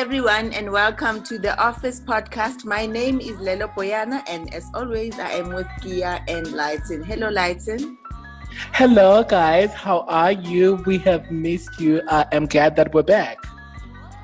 [0.00, 2.64] everyone, and welcome to the Office Podcast.
[2.64, 7.02] My name is Lelo Poyana, and as always, I am with Gia and Lighten.
[7.02, 7.98] Hello, Lighten.
[8.72, 9.74] Hello, guys.
[9.74, 10.76] How are you?
[10.86, 12.00] We have missed you.
[12.08, 13.36] I am glad that we're back.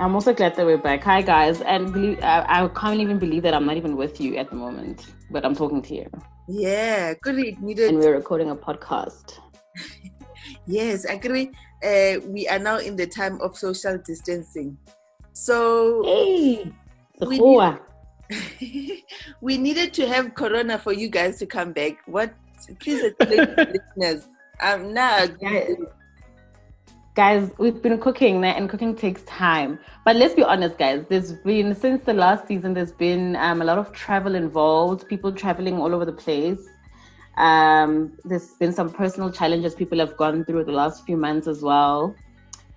[0.00, 1.04] I'm also glad that we're back.
[1.04, 1.60] Hi, guys.
[1.60, 5.04] And I, I can't even believe that I'm not even with you at the moment,
[5.30, 6.10] but I'm talking to you.
[6.48, 7.36] Yeah, good.
[7.60, 7.90] Needed.
[7.90, 9.40] And we're recording a podcast.
[10.66, 11.50] yes, I agree.
[11.84, 14.78] Uh, we are now in the time of social distancing.
[15.38, 16.72] So hey,
[17.20, 19.02] we, need,
[19.42, 21.98] we needed to have Corona for you guys to come back.
[22.06, 22.32] What?
[22.80, 23.54] Please explain
[23.98, 24.28] listeners.
[24.62, 25.76] Now, guys,
[27.14, 29.78] guys, we've been cooking, and cooking takes time.
[30.06, 31.04] But let's be honest, guys.
[31.10, 35.06] There's been since the last season, there's been um, a lot of travel involved.
[35.06, 36.66] People traveling all over the place.
[37.36, 41.60] Um, there's been some personal challenges people have gone through the last few months as
[41.60, 42.16] well.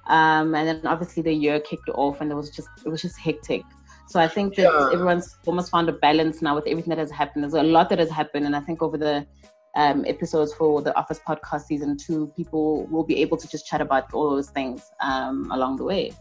[0.10, 3.18] Um, and then obviously the year kicked off and it was just it was just
[3.18, 3.62] hectic.
[4.08, 4.90] So I think that yeah.
[4.92, 7.44] everyone's almost found a balance now with everything that has happened.
[7.44, 9.28] There's a lot that has happened, and I think over the
[9.76, 13.82] um, episodes for the Office podcast season two, people will be able to just chat
[13.82, 16.12] about all those things um, along the way.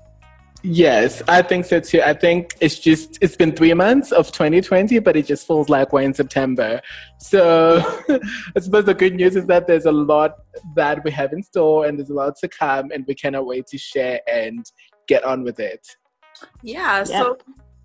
[0.63, 2.03] Yes, I think so too.
[2.03, 5.93] I think it's just it's been three months of 2020, but it just feels like
[5.93, 6.81] we're in September.
[7.19, 7.79] So
[8.57, 10.35] I suppose the good news is that there's a lot
[10.75, 13.69] that we have in store and there's a lot to come and we cannot wait
[13.69, 14.67] to share and
[15.07, 15.87] get on with it.
[16.63, 17.07] Yeah, yep.
[17.07, 17.39] so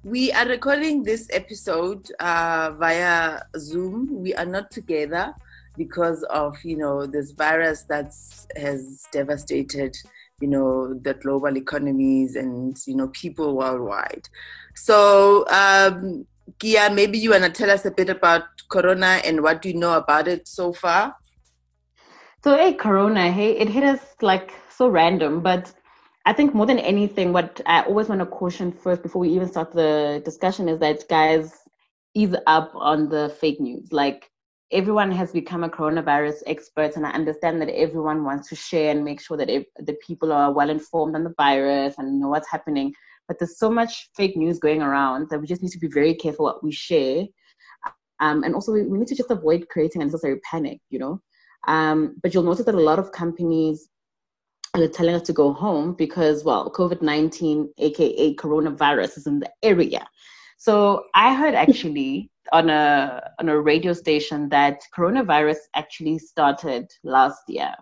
[0.03, 4.09] we are recording this episode uh, via Zoom.
[4.11, 5.33] We are not together
[5.77, 8.11] because of you know this virus that
[8.55, 9.95] has devastated
[10.43, 14.27] you know the global economies and you know people worldwide.
[14.75, 16.25] So um
[16.59, 19.75] Gia, maybe you want to tell us a bit about corona and what do you
[19.75, 21.15] know about it so far?
[22.43, 25.71] So hey corona hey it hit us like so random but
[26.25, 29.47] i think more than anything what i always want to caution first before we even
[29.47, 31.63] start the discussion is that guys
[32.13, 33.91] ease up on the fake news.
[33.91, 34.29] Like
[34.71, 39.03] everyone has become a coronavirus expert and i understand that everyone wants to share and
[39.03, 42.49] make sure that if, the people are well informed on the virus and know what's
[42.49, 42.93] happening.
[43.27, 46.13] But there's so much fake news going around that we just need to be very
[46.13, 47.25] careful what we share.
[48.19, 51.21] Um, and also we, we, need to just avoid creating unnecessary panic you know?
[51.67, 53.87] Um, but you'll notice that a lot of companies
[54.75, 60.05] are telling us to go home because well covid-19 aka coronavirus is in the area.
[60.57, 67.43] So i heard actually on a on a radio station that coronavirus actually started last
[67.47, 67.73] year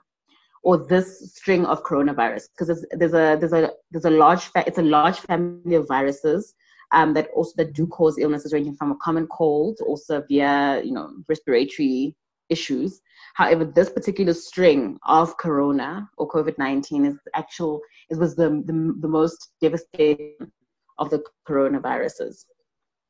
[0.63, 2.43] or this string of coronavirus.
[2.51, 6.53] Because there's, a there's a there's a large fa- it's a large family of viruses
[6.91, 10.93] um, that also that do cause illnesses ranging from a common cold or severe you
[10.93, 12.15] know respiratory
[12.49, 13.01] issues.
[13.33, 19.07] However this particular string of corona or covid-19 is actual it was the, the, the
[19.07, 20.35] most devastating
[20.99, 22.43] of the coronaviruses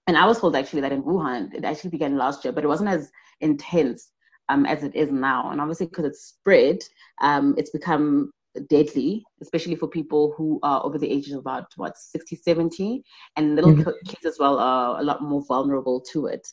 [0.08, 2.68] and I was told actually that in Wuhan, it actually began last year, but it
[2.68, 4.12] wasn't as intense
[4.50, 5.52] um, as it is now.
[5.52, 6.80] And obviously, because it's spread,
[7.22, 8.32] um, it's become
[8.70, 13.04] deadly, especially for people who are over the age of about what 60, 70,
[13.38, 13.90] and little mm-hmm.
[14.06, 16.46] kids as well are a lot more vulnerable to it.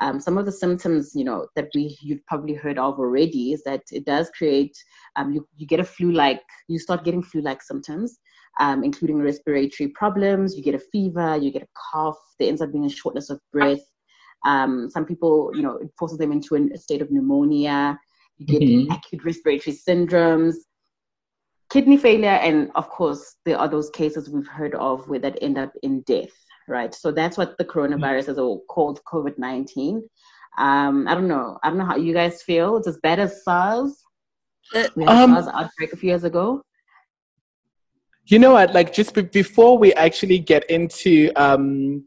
[0.00, 3.62] Um, some of the symptoms, you know, that we you've probably heard of already is
[3.64, 4.76] that it does create
[5.16, 8.18] um, you you get a flu-like, you start getting flu-like symptoms
[8.58, 10.56] um, including respiratory problems.
[10.56, 12.18] You get a fever, you get a cough.
[12.38, 13.80] There ends up being a shortness of breath.
[14.44, 17.98] Um, some people, you know, it forces them into a state of pneumonia.
[18.38, 18.92] You get mm-hmm.
[18.92, 20.54] acute respiratory syndromes,
[21.70, 25.58] kidney failure, and of course, there are those cases we've heard of where that end
[25.58, 26.32] up in death,
[26.68, 26.94] right?
[26.94, 30.06] So that's what the coronavirus is all called COVID 19.
[30.58, 31.58] Um, I don't know.
[31.62, 32.76] I don't know how you guys feel.
[32.76, 34.02] It's as bad as SARS.
[34.74, 36.62] Uh, we had um, SARS outbreak a few years ago.
[38.26, 38.74] You know what?
[38.74, 42.04] Like just be- before we actually get into um,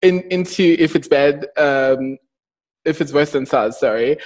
[0.00, 2.18] in into if it's bad, um,
[2.84, 4.16] if it's worse than SARS, sorry.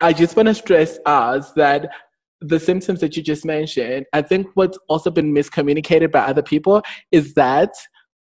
[0.00, 1.90] I just want to stress us that
[2.40, 6.82] the symptoms that you just mentioned, I think what's also been miscommunicated by other people
[7.12, 7.70] is that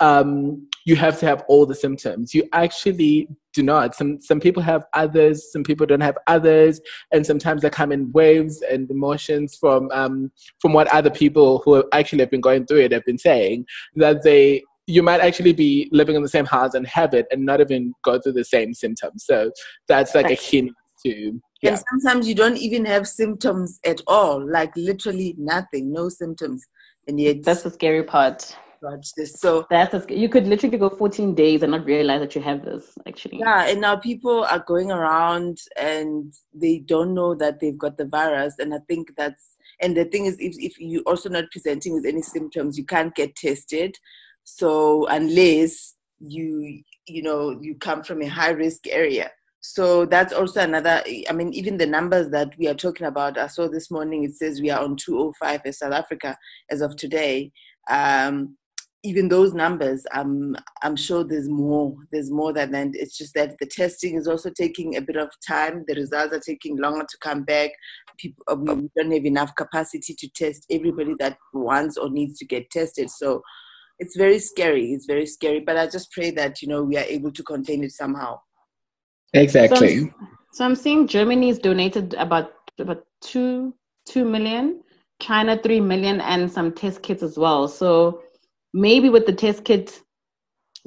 [0.02, 2.34] um, you have to have all the symptoms.
[2.34, 3.96] You actually do not.
[3.96, 6.82] Some some people have others, some people don't have others,
[7.14, 11.84] and sometimes they come in waves and emotions from um, from what other people who
[11.94, 13.66] actually have been going through it have been saying
[13.96, 17.46] that they you might actually be living in the same house and have it and
[17.46, 19.24] not even go through the same symptoms.
[19.24, 19.52] So
[19.88, 20.72] that's like a hint
[21.06, 21.72] to yeah.
[21.72, 26.66] And sometimes you don't even have symptoms at all, like literally nothing, no symptoms.
[27.08, 28.56] And yet that's the scary part
[29.16, 29.34] this.
[29.34, 32.66] So that's a, you could literally go 14 days and not realize that you have
[32.66, 33.40] this actually.
[33.40, 38.06] Yeah, and now people are going around and they don't know that they've got the
[38.06, 41.94] virus, and I think that's and the thing is, if if you also not presenting
[41.94, 43.96] with any symptoms, you can't get tested.
[44.44, 49.32] So unless you you know you come from a high risk area.
[49.62, 51.04] So that's also another.
[51.30, 53.38] I mean, even the numbers that we are talking about.
[53.38, 54.24] I saw this morning.
[54.24, 56.38] It says we are on 205 in South Africa
[56.70, 57.52] as of today.
[57.90, 58.58] Um,
[59.04, 61.96] even those numbers, I'm I'm sure there's more.
[62.12, 62.90] There's more than that.
[62.94, 65.84] It's just that the testing is also taking a bit of time.
[65.88, 67.72] The results are taking longer to come back.
[68.20, 72.46] People, uh, we don't have enough capacity to test everybody that wants or needs to
[72.46, 73.10] get tested.
[73.10, 73.42] So
[73.98, 74.92] it's very scary.
[74.92, 75.62] It's very scary.
[75.62, 78.40] But I just pray that you know we are able to contain it somehow.
[79.34, 79.98] Exactly.
[79.98, 80.16] So I'm,
[80.54, 83.74] so I'm seeing Germany's donated about about two
[84.08, 84.84] two million,
[85.20, 87.68] China three million, and some test kits as well.
[87.68, 88.22] So
[88.74, 90.02] maybe with the test kit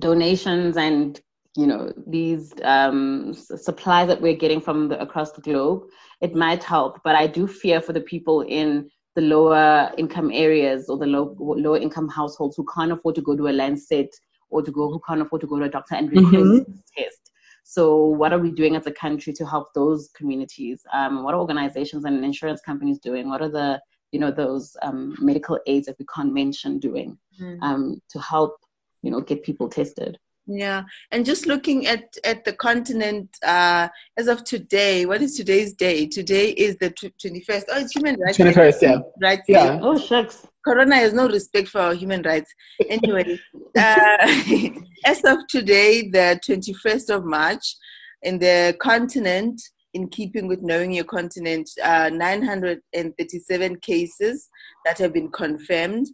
[0.00, 1.20] donations and
[1.56, 5.84] you know these um, supplies that we're getting from the, across the globe,
[6.20, 7.00] it might help.
[7.04, 11.36] But I do fear for the people in the lower income areas or the low,
[11.38, 14.14] lower income households who can't afford to go to a Lancet
[14.50, 16.72] or to go who can't afford to go to a doctor and request mm-hmm.
[16.96, 17.30] test.
[17.62, 20.82] So, what are we doing as a country to help those communities?
[20.92, 23.28] Um, what are organizations and insurance companies doing?
[23.28, 23.80] What are the
[24.14, 27.58] you know those um, medical aids that we can't mention doing mm.
[27.62, 28.56] um, to help
[29.02, 30.16] you know get people tested.
[30.46, 30.82] Yeah.
[31.10, 33.88] And just looking at at the continent uh
[34.18, 36.06] as of today what is today's day?
[36.06, 38.98] Today is the 21st oh it's human rights 21st yeah.
[39.20, 39.40] Right.
[39.48, 39.78] Yeah.
[39.82, 40.46] Oh shucks.
[40.64, 42.54] Corona has no respect for our human rights.
[42.88, 43.40] Anyway
[43.78, 44.16] uh,
[45.12, 47.76] as of today the 21st of march
[48.22, 49.60] in the continent
[49.94, 54.50] in keeping with knowing your continent, uh, 937 cases
[54.84, 56.06] that have been confirmed.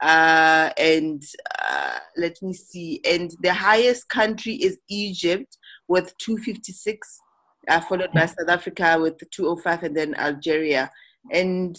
[0.00, 1.22] Uh, and
[1.68, 5.56] uh, let me see, and the highest country is Egypt
[5.88, 7.20] with 256,
[7.68, 10.90] uh, followed by South Africa with 205, and then Algeria.
[11.32, 11.76] And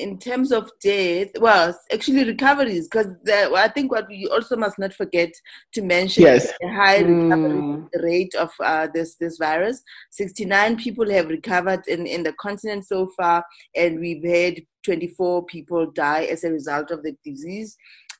[0.00, 4.92] in terms of death, well, actually recoveries, because I think what we also must not
[4.92, 5.30] forget
[5.74, 6.52] to mention yes.
[6.60, 7.88] the high recovery mm.
[8.02, 9.82] rate of uh, this this virus.
[10.10, 13.44] Sixty nine people have recovered in in the continent so far,
[13.76, 14.54] and we've had
[14.84, 17.76] twenty four people die as a result of the disease.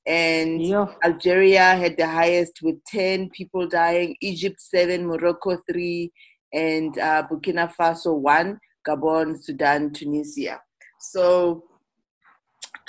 [0.07, 0.87] And yeah.
[1.05, 4.17] Algeria had the highest with ten people dying.
[4.21, 6.13] Egypt seven, Morocco three,
[6.53, 8.59] and uh, Burkina Faso one.
[8.89, 10.59] Gabon, Sudan, Tunisia.
[11.01, 11.65] So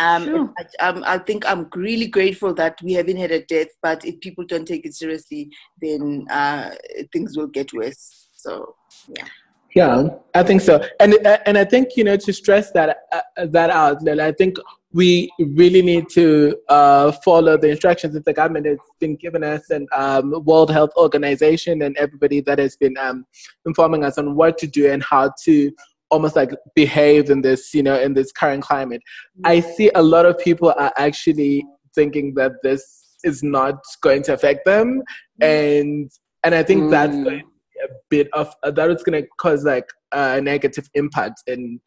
[0.02, 0.54] um, sure.
[0.58, 4.20] I, um, I think I'm really grateful that we haven't had a death, but if
[4.20, 5.50] people don't take it seriously,
[5.82, 6.72] then uh,
[7.14, 8.30] things will get worse.
[8.34, 8.76] So,
[9.08, 9.26] yeah.
[9.74, 11.14] Yeah, I think so, and
[11.46, 14.04] and I think you know to stress that uh, that out.
[14.04, 14.58] That I think
[14.92, 19.70] we really need to uh, follow the instructions that the government has been giving us,
[19.70, 23.26] and um, World Health Organization, and everybody that has been um,
[23.66, 25.72] informing us on what to do and how to
[26.12, 29.02] almost like behave in this, you know, in this current climate.
[29.46, 31.66] I see a lot of people are actually
[31.96, 32.84] thinking that this
[33.24, 35.02] is not going to affect them,
[35.42, 36.12] and
[36.44, 36.92] and I think mm.
[36.92, 40.42] that's going to be a bit of uh, that is going to cause like a
[40.42, 41.80] negative impact, and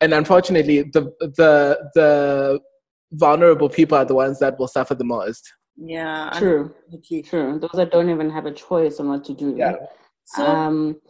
[0.00, 2.60] and unfortunately, the the the
[3.12, 5.52] vulnerable people are the ones that will suffer the most.
[5.76, 6.72] Yeah, true,
[7.24, 7.58] true.
[7.58, 9.54] Those that don't even have a choice on what to do.
[9.56, 9.74] Yeah.
[10.26, 11.00] So, um,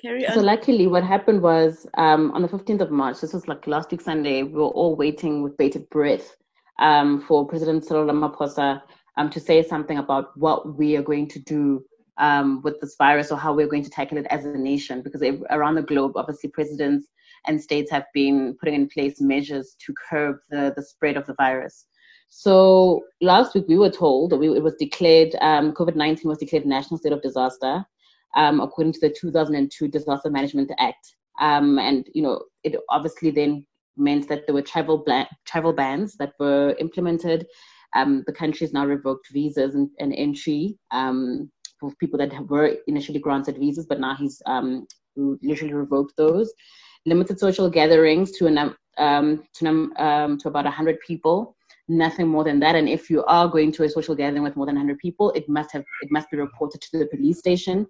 [0.00, 0.34] Carry on.
[0.34, 3.90] So luckily, what happened was um, on the 15th of March, this was like last
[3.90, 6.36] week Sunday, we were all waiting with bated breath
[6.78, 8.80] um, for President Cyril Ramaphosa
[9.18, 11.84] um, to say something about what we are going to do
[12.16, 15.02] um, with this virus or how we're going to tackle it as a nation.
[15.02, 17.08] Because around the globe, obviously, presidents
[17.46, 21.34] and states have been putting in place measures to curb the, the spread of the
[21.34, 21.86] virus.
[22.30, 26.38] So last week we were told that we, it was declared um, COVID 19 was
[26.38, 27.84] declared national state of disaster
[28.36, 31.14] um, according to the 2002 Disaster Management Act.
[31.40, 35.04] Um, and, you know, it obviously then meant that there were travel,
[35.46, 37.46] travel bans that were implemented.
[37.94, 42.76] Um, the country has now revoked visas and, and entry um, for people that were
[42.86, 46.52] initially granted visas, but now he's um, literally revoked those.
[47.06, 48.46] Limited social gatherings to,
[48.98, 51.56] um, to, um, to about 100 people
[51.90, 52.76] nothing more than that.
[52.76, 55.48] And if you are going to a social gathering with more than 100 people, it
[55.48, 57.86] must have it must be reported to the police station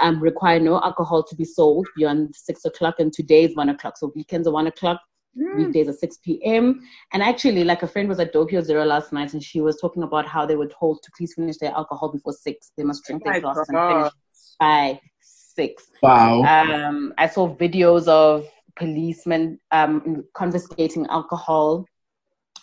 [0.00, 3.96] um, require no alcohol to be sold beyond six o'clock, and today is one o'clock.
[3.96, 5.00] So weekends are one o'clock,
[5.36, 5.56] mm.
[5.56, 6.80] weekdays are 6 p.m.
[7.12, 10.02] And actually, like a friend was at Doppio Zero last night, and she was talking
[10.02, 12.72] about how they were told to please finish their alcohol before six.
[12.76, 14.12] They must drink their glass and finish
[14.58, 15.90] by six.
[16.02, 16.42] Wow.
[16.42, 21.86] Um, I saw videos of policemen um, confiscating alcohol.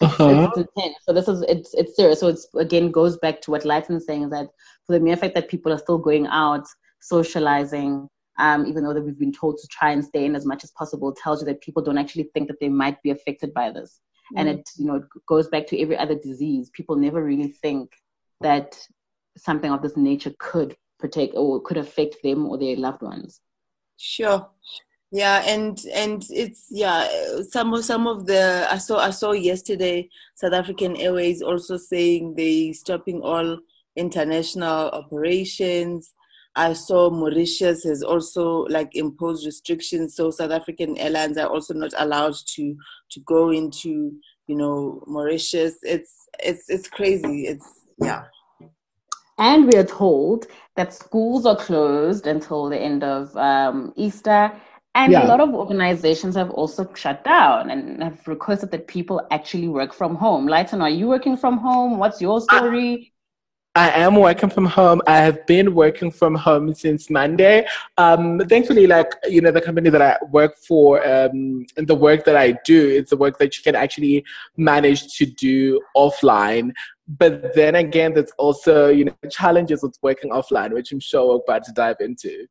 [0.02, 0.52] Uh-huh.
[1.06, 2.20] So this is it's it's serious.
[2.20, 4.48] So it's again goes back to what Lighton is saying is that
[4.86, 6.66] for the mere fact that people are still going out
[7.04, 8.08] socializing,
[8.40, 10.72] um, even though that we've been told to try and stay in as much as
[10.72, 14.00] possible, tells you that people don't actually think that they might be affected by this.
[14.34, 14.40] mm.
[14.40, 16.70] and it you know it goes back to every other disease.
[16.72, 17.92] People never really think
[18.42, 18.78] that
[19.38, 23.42] something of this nature could protect or could affect them or their loved ones.
[23.98, 24.50] Sure.
[25.12, 27.08] Yeah, and and it's yeah
[27.52, 32.34] some of some of the I saw I saw yesterday South African Airways also saying
[32.36, 33.60] they stopping all
[33.96, 36.14] international operations.
[36.56, 41.94] I saw Mauritius has also like imposed restrictions, so South African airlines are also not
[41.98, 42.76] allowed to
[43.12, 44.14] to go into
[44.48, 45.76] you know Mauritius.
[45.82, 47.48] It's it's it's crazy.
[47.48, 47.68] It's
[48.00, 48.24] yeah.
[49.40, 50.46] And we are told
[50.76, 54.52] that schools are closed until the end of um, Easter.
[54.96, 55.26] And yeah.
[55.26, 59.92] a lot of organizations have also shut down and have requested that people actually work
[59.92, 60.48] from home.
[60.48, 61.98] Lighton, are you working from home?
[61.98, 63.13] What's your story?
[63.76, 65.02] I am working from home.
[65.08, 67.66] I have been working from home since Monday.
[67.98, 72.24] Um, thankfully, like you know, the company that I work for um, and the work
[72.26, 74.24] that I do, it's the work that you can actually
[74.58, 76.72] manage to do offline.
[77.08, 81.44] But then again, there's also you know challenges with working offline, which I'm sure we're
[81.44, 82.46] about to dive into.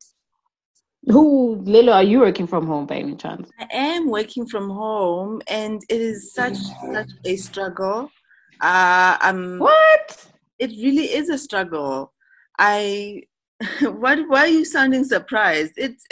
[1.07, 3.49] Who, Lelo, are you working from home by any chance?
[3.59, 6.57] I am working from home, and it is such
[6.91, 8.11] such a struggle.
[8.59, 10.32] Uh, I'm what?
[10.63, 12.13] It really is a struggle.
[12.57, 13.23] I
[13.81, 15.73] what why are you sounding surprised?
[15.75, 16.05] It's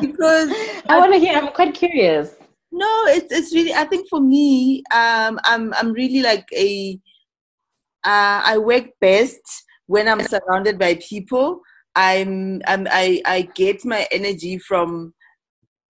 [0.00, 0.48] because
[0.88, 1.36] I want to hear.
[1.36, 2.36] I'm quite curious.
[2.72, 3.74] No, it's it's really.
[3.74, 6.98] I think for me, um, I'm I'm really like a.
[8.02, 9.42] Uh, I work best
[9.86, 11.60] when I'm surrounded by people.
[11.94, 15.12] I'm, I'm I I get my energy from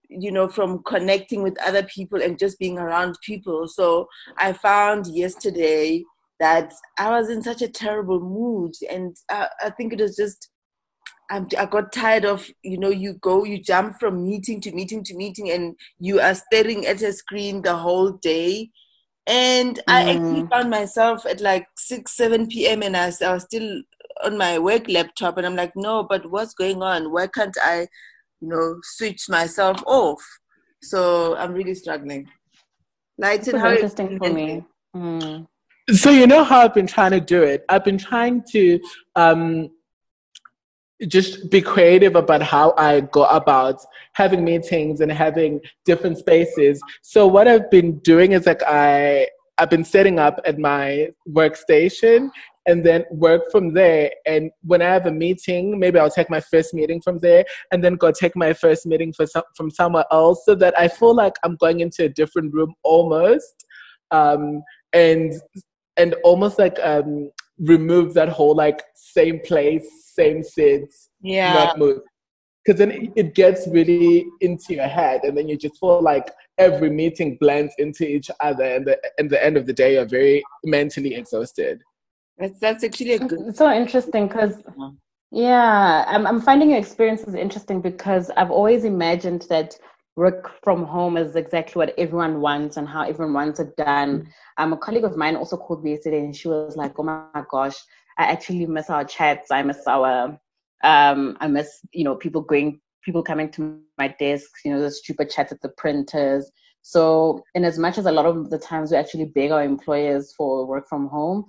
[0.09, 5.07] you know from connecting with other people and just being around people so i found
[5.07, 6.03] yesterday
[6.41, 10.51] that I was in such a terrible mood, and I, I think it was just
[11.31, 15.05] I, I got tired of you know you go you jump from meeting to meeting
[15.05, 18.71] to meeting, and you are staring at a screen the whole day.
[19.27, 19.83] And mm.
[19.87, 22.83] I actually found myself at like six, seven p.m.
[22.83, 23.83] and I, I was still
[24.25, 27.13] on my work laptop, and I'm like, no, but what's going on?
[27.13, 27.87] Why can't I,
[28.41, 30.23] you know, switch myself off?
[30.83, 32.29] So I'm really struggling.
[33.19, 34.65] Lighten, how interesting for me.
[34.97, 35.47] Mm.
[35.89, 37.65] So you know how I've been trying to do it.
[37.69, 38.81] I've been trying to
[39.17, 39.71] um,
[41.09, 43.81] just be creative about how I go about
[44.13, 46.81] having meetings and having different spaces.
[47.03, 52.31] So what I've been doing is like I I've been setting up at my workstation
[52.67, 54.11] and then work from there.
[54.27, 57.83] And when I have a meeting, maybe I'll take my first meeting from there and
[57.85, 61.15] then go take my first meeting for some, from somewhere else so that I feel
[61.15, 63.67] like I'm going into a different room almost.
[64.11, 65.35] Um, and
[66.01, 72.01] and almost like um, remove that whole like same place, same seats, yeah, not move.
[72.65, 76.91] Because then it gets really into your head, and then you just feel like every
[76.91, 80.43] meeting blends into each other, and the and the end of the day, you're very
[80.65, 81.83] mentally exhausted.
[82.39, 83.41] That's that's actually a good.
[83.49, 84.63] It's so interesting because.
[85.33, 89.79] Yeah, I'm, I'm finding your experiences interesting because I've always imagined that
[90.21, 94.29] work from home is exactly what everyone wants and how everyone wants it done.
[94.59, 97.43] Um, a colleague of mine also called me yesterday and she was like, "Oh my
[97.51, 97.79] gosh,
[98.19, 99.51] I actually miss our chats.
[99.51, 100.39] I miss our,
[100.85, 104.51] um, I miss you know people going, people coming to my desk.
[104.63, 106.51] You know, the stupid chats at the printers."
[106.83, 110.35] So, in as much as a lot of the times we actually beg our employers
[110.37, 111.47] for work from home,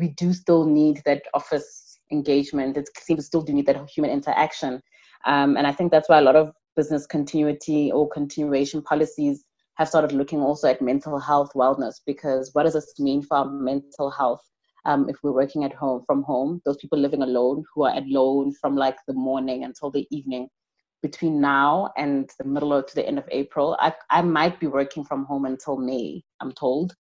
[0.00, 2.76] we do still need that office engagement.
[2.76, 4.82] It seems still do need that human interaction.
[5.26, 9.44] Um, and I think that's why a lot of business continuity or continuation policies
[9.78, 13.50] have started looking also at mental health wellness because what does this mean for our
[13.50, 14.40] mental health?
[14.84, 18.54] Um, if we're working at home from home those people living alone who are alone
[18.60, 20.48] from like the morning until the evening
[21.02, 24.68] between now and the middle of to the end of april i, I might be
[24.68, 26.94] working from home until may i'm told.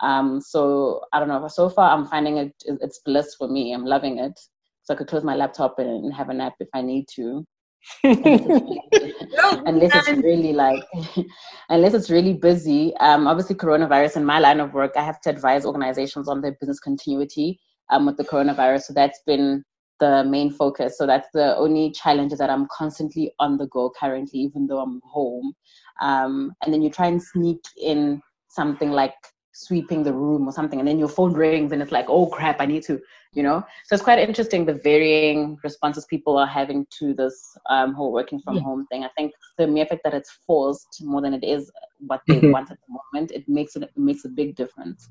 [0.00, 1.46] Um, so i don't know.
[1.48, 3.74] So far i'm finding it it's bliss for me.
[3.74, 4.36] I'm loving it.
[4.82, 7.44] So i could close my laptop and have a nap if i need to
[8.04, 10.82] unless it's really like
[11.68, 12.94] unless it's really busy.
[12.96, 16.52] Um, obviously coronavirus in my line of work i have to advise organizations on their
[16.60, 18.82] business continuity um, with the coronavirus.
[18.82, 19.64] So that's been
[20.00, 20.96] the main focus.
[20.96, 25.00] So that's the only challenge that i'm constantly on the go currently even though i'm
[25.04, 25.54] home.
[26.00, 29.14] Um, and then you try and sneak in something like
[29.58, 32.60] sweeping the room or something and then your phone rings and it's like oh crap
[32.60, 33.00] i need to
[33.32, 37.92] you know so it's quite interesting the varying responses people are having to this um,
[37.92, 38.62] whole working from yeah.
[38.62, 41.72] home thing i think the mere fact that it's forced more than it is
[42.06, 42.52] what they mm-hmm.
[42.52, 45.08] want at the moment it makes it, it makes a big difference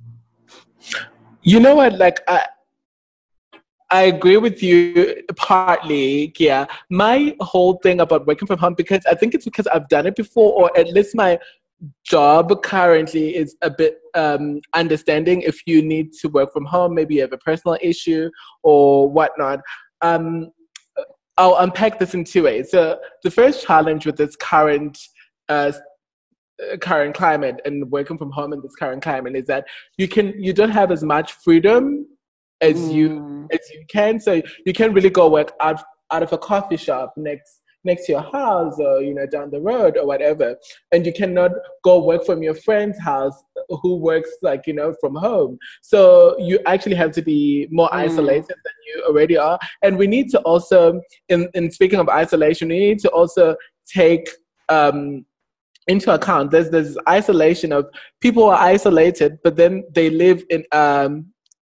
[1.42, 2.42] you know what like i
[3.90, 6.66] I agree with you partly, yeah.
[6.90, 10.18] My whole thing about working from home because I think it's because I've done it
[10.18, 11.40] before, or at least my
[12.06, 17.16] job currently is a bit um, understanding if you need to work from home, maybe
[17.16, 18.30] you have a personal issue
[18.64, 19.60] or whatnot.
[20.02, 20.52] Um,
[21.38, 22.72] I'll unpack this in two ways.
[22.72, 24.98] So the first challenge with this current
[25.50, 25.72] uh,
[26.82, 29.66] current climate and working from home in this current climate is that
[29.98, 32.08] you can you don't have as much freedom
[32.62, 32.94] as mm.
[32.94, 34.20] you as you can.
[34.20, 38.12] So you can't really go work out out of a coffee shop next next to
[38.12, 40.56] your house or you know down the road or whatever.
[40.92, 41.52] And you cannot
[41.84, 43.38] go work from your friend's house
[43.82, 45.58] who works like you know from home.
[45.82, 48.04] So you actually have to be more mm.
[48.06, 49.58] isolated than you already are.
[49.82, 53.56] And we need to also in, in speaking of isolation we need to also
[53.88, 54.30] take
[54.70, 55.26] um,
[55.88, 57.86] into account there's this isolation of
[58.20, 61.26] people are isolated but then they live in um,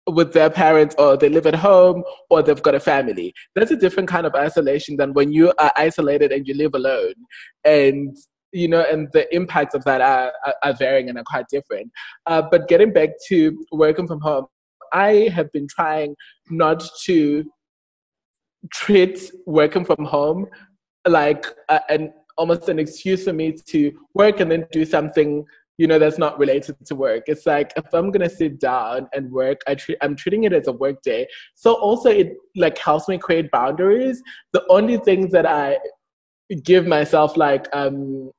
[0.08, 3.34] with their parents or they live at home or they've got a family.
[3.54, 7.14] That's a different kind of isolation than when you are isolated and you live alone.
[7.64, 8.16] And
[8.52, 11.92] you know, and the impacts of that are, are, varying and are quite different.
[12.24, 14.46] Uh, but getting back to working from home,
[14.92, 16.16] I have been trying
[16.48, 17.44] not to
[18.72, 20.46] treat working from home
[21.06, 25.44] like uh, an almost an excuse for me to work and then do something
[25.78, 27.24] you know that's not related to work.
[27.26, 30.66] It's like if i'm gonna sit down and work i treat i'm treating it as
[30.66, 31.26] a work day.
[31.54, 34.22] So also it like helps me create boundaries.
[34.52, 35.78] The only things that i
[36.64, 38.30] give myself like um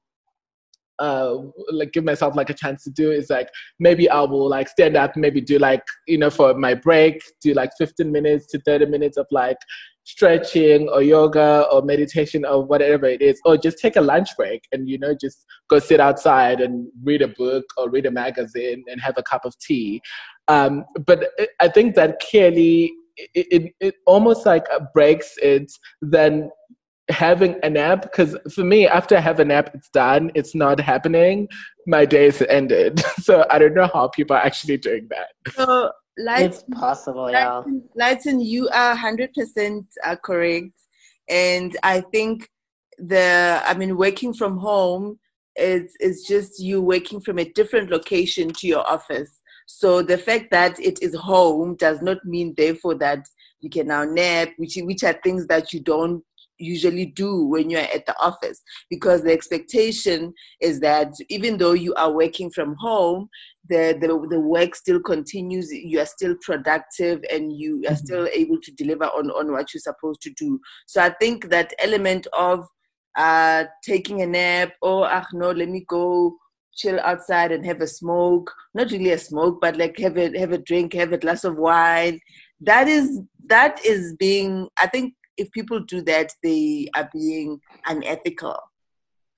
[1.00, 1.38] uh,
[1.72, 4.98] like give myself like a chance to do is like maybe I will like stand
[4.98, 8.88] up, maybe do like you know for my break, do like 15 minutes to 30
[8.88, 9.58] minutes of like
[10.04, 14.64] stretching or yoga or meditation or whatever it is, or just take a lunch break
[14.72, 18.84] and you know just go sit outside and read a book or read a magazine
[18.88, 20.02] and have a cup of tea.
[20.48, 21.30] Um, but
[21.60, 22.92] I think that clearly
[23.34, 26.50] it, it, it almost like breaks it then
[27.10, 30.80] having a nap because for me after i have a nap it's done it's not
[30.80, 31.48] happening
[31.88, 33.02] my day is ended.
[33.22, 35.30] So i don't know how people are actually doing that.
[35.54, 37.64] So it's possible yeah
[37.96, 40.74] Lighten, you are 100% uh, correct.
[41.30, 42.48] And i think
[42.98, 45.20] the i mean working from home
[45.56, 49.32] is is just you working from a different location to your office.
[49.66, 53.26] So the fact that it is home does not mean therefore that
[53.62, 56.24] you can now nap which which are things that you don't
[56.60, 61.94] usually do when you're at the office because the expectation is that even though you
[61.96, 63.30] are working from home
[63.68, 67.96] the, the, the work still continues you are still productive and you are mm-hmm.
[67.96, 71.74] still able to deliver on, on what you're supposed to do so i think that
[71.80, 72.66] element of
[73.18, 76.36] uh, taking a nap or oh, ah no let me go
[76.76, 80.52] chill outside and have a smoke not really a smoke but like have a have
[80.52, 82.20] a drink have a glass of wine
[82.62, 88.58] that is that is being i think if people do that, they are being unethical.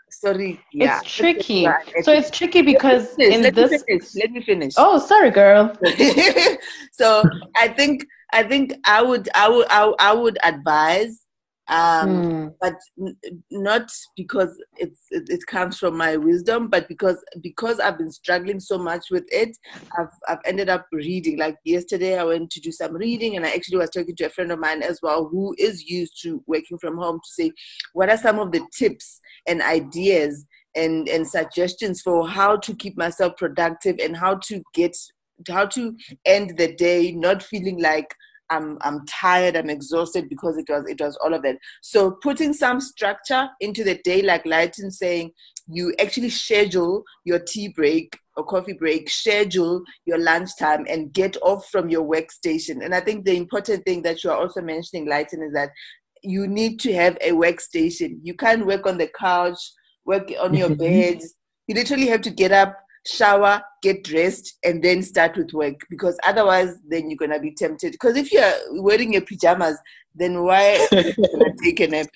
[0.09, 0.99] Sorry, yeah.
[0.99, 1.65] It's tricky.
[2.01, 3.83] So it's tricky because in let this.
[3.87, 3.99] Me.
[4.15, 4.73] Let me finish.
[4.77, 5.73] Oh, sorry, girl.
[6.91, 7.23] so
[7.55, 11.21] I think I think I would I would I, I would advise
[11.67, 12.53] um, mm.
[12.59, 13.15] but n-
[13.51, 18.59] not because it's it, it, comes from my wisdom, but because because I've been struggling
[18.59, 19.55] so much with it,
[19.97, 21.37] I've I've ended up reading.
[21.37, 24.29] Like yesterday, I went to do some reading, and I actually was talking to a
[24.29, 27.51] friend of mine as well who is used to working from home to say,
[27.93, 30.45] what are some of the tips and ideas
[30.75, 34.95] and and suggestions for how to keep myself productive and how to get
[35.49, 35.95] how to
[36.25, 38.13] end the day not feeling like
[38.51, 41.57] I'm I'm tired, I'm exhausted because it was it was all of it.
[41.81, 45.31] So putting some structure into the day, like Lighten saying,
[45.67, 51.67] you actually schedule your tea break or coffee break, schedule your lunchtime, and get off
[51.71, 52.83] from your workstation.
[52.83, 55.69] And I think the important thing that you are also mentioning, Lighten, is that
[56.23, 58.19] you need to have a workstation.
[58.21, 59.57] You can't work on the couch,
[60.05, 61.17] work on your mm-hmm.
[61.17, 61.21] bed.
[61.67, 66.17] You literally have to get up, shower, get dressed, and then start with work because
[66.23, 67.91] otherwise, then you're gonna be tempted.
[67.93, 69.77] Because if you're wearing your pajamas,
[70.15, 70.87] then why
[71.63, 72.07] take a nap?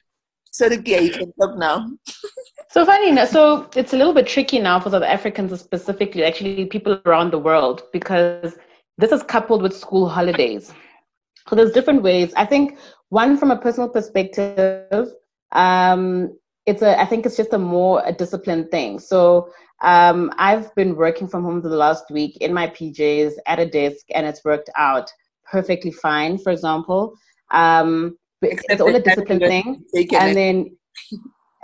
[0.51, 1.85] So yeah, you can talk now.
[2.71, 3.13] so funny.
[3.25, 7.39] So it's a little bit tricky now for South Africans specifically, actually people around the
[7.39, 8.55] world, because
[8.97, 10.73] this is coupled with school holidays.
[11.49, 12.33] So there's different ways.
[12.35, 12.77] I think
[13.09, 15.09] one from a personal perspective,
[15.51, 18.99] um, it's a I think it's just a more a disciplined thing.
[18.99, 19.49] So
[19.81, 23.65] um, I've been working from home for the last week in my PJs at a
[23.65, 25.11] desk, and it's worked out
[25.49, 26.37] perfectly fine.
[26.37, 27.15] For example,
[27.51, 30.77] um, it's all a discipline thing, and then.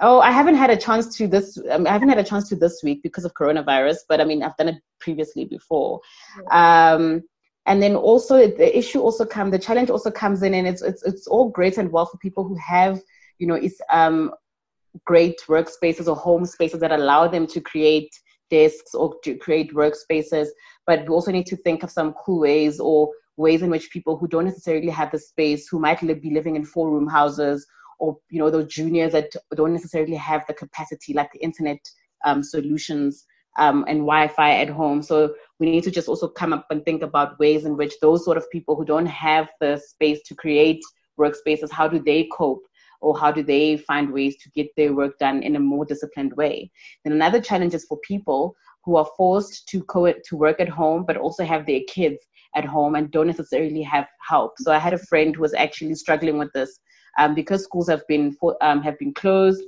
[0.04, 1.60] Oh, I haven't had a chance to this.
[1.70, 3.98] Um, I haven't had a chance to this week because of coronavirus.
[4.10, 6.02] But I mean, I've done it previously before.
[6.50, 7.22] Um,
[7.68, 11.04] and then also the issue also comes, the challenge also comes in, and it's it's
[11.04, 13.00] it's all great and well for people who have
[13.42, 14.32] you know, is um,
[15.06, 18.10] great workspaces or home spaces that allow them to create
[18.50, 20.48] desks or to create workspaces,
[20.86, 24.18] but we also need to think of some cool ways or ways in which people
[24.18, 27.66] who don't necessarily have the space, who might be living in four room houses,
[28.00, 31.80] or you know those juniors that don't necessarily have the capacity, like the internet
[32.26, 33.26] um, solutions
[33.58, 35.02] um, and Wi-Fi at home.
[35.02, 38.26] So we need to just also come up and think about ways in which those
[38.26, 40.82] sort of people who don't have the space to create
[41.20, 42.64] workspaces, how do they cope?
[43.02, 46.34] Or how do they find ways to get their work done in a more disciplined
[46.34, 46.72] way?
[47.04, 51.06] Then another challenge is for people who are forced to co- to work at home,
[51.06, 52.18] but also have their kids
[52.56, 54.54] at home and don't necessarily have help.
[54.58, 56.80] So I had a friend who was actually struggling with this
[57.20, 59.64] um, because schools have been um, have been closed.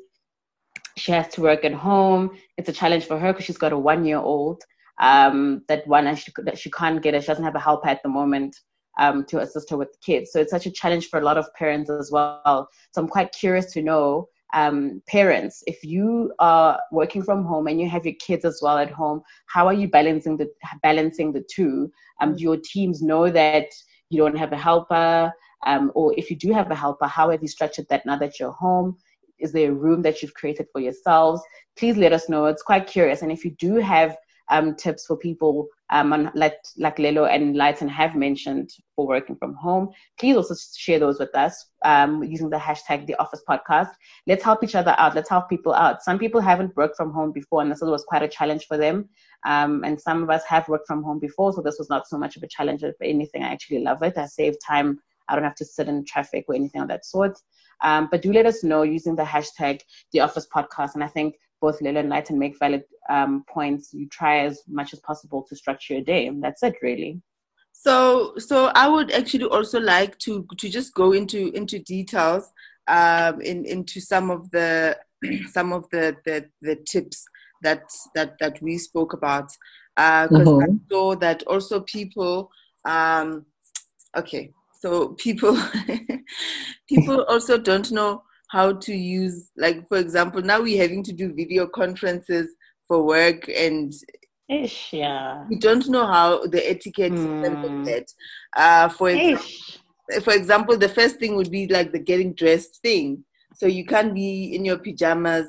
[0.98, 2.32] She has to work at home.
[2.58, 4.62] It's a challenge for her because she's got a one year old.
[5.02, 7.16] Um, that one she, that she can't get.
[7.16, 7.22] It.
[7.22, 8.56] She doesn't have a helper at the moment
[9.00, 10.32] um, to assist her with the kids.
[10.32, 12.70] So it's such a challenge for a lot of parents as well.
[12.92, 17.82] So I'm quite curious to know um, parents, if you are working from home and
[17.82, 20.48] you have your kids as well at home, how are you balancing the
[20.84, 21.92] balancing the two?
[22.22, 23.68] Um, do your teams know that
[24.10, 25.34] you don't have a helper,
[25.66, 28.40] um, or if you do have a helper, how have you structured that now that
[28.40, 28.96] you're home?
[29.40, 31.42] Is there a room that you've created for yourselves?
[31.76, 32.46] Please let us know.
[32.46, 34.16] It's quite curious, and if you do have
[34.52, 39.36] um, tips for people um, on, like, like Lelo and Lighton have mentioned for working
[39.36, 39.90] from home.
[40.20, 41.54] Please also share those with us
[41.86, 43.92] um, using the hashtag The Office Podcast.
[44.26, 45.16] Let's help each other out.
[45.16, 46.02] Let's help people out.
[46.02, 49.08] Some people haven't worked from home before, and this was quite a challenge for them.
[49.46, 52.18] Um, and some of us have worked from home before, so this was not so
[52.18, 52.84] much of a challenge.
[52.84, 54.18] If anything, I actually love it.
[54.18, 55.00] I save time.
[55.30, 57.38] I don't have to sit in traffic or anything of that sort.
[57.84, 60.96] Um, but do let us know using the hashtag The Office Podcast.
[60.96, 63.94] And I think both Lelo and Lighton make valid um, points.
[63.94, 66.28] You try as much as possible to structure your day.
[66.28, 67.22] And that's it, really.
[67.72, 72.52] So, so I would actually also like to to just go into into details
[72.88, 74.98] um, in into some of the
[75.56, 77.24] some of the, the the tips
[77.62, 77.84] that
[78.16, 79.50] that that we spoke about
[79.96, 80.76] because uh, mm-hmm.
[80.76, 82.52] I saw that also people
[82.84, 83.46] um,
[84.18, 85.58] okay so people
[86.90, 88.24] people also don't know
[88.54, 92.54] how to use like for example now we're having to do video conferences
[92.88, 93.92] for work and
[94.48, 95.44] Ish, yeah.
[95.50, 97.86] we don't know how the etiquette mm.
[97.86, 98.06] that
[98.56, 99.46] uh for example,
[100.22, 104.14] for example the first thing would be like the getting dressed thing so you can't
[104.14, 105.48] be in your pajamas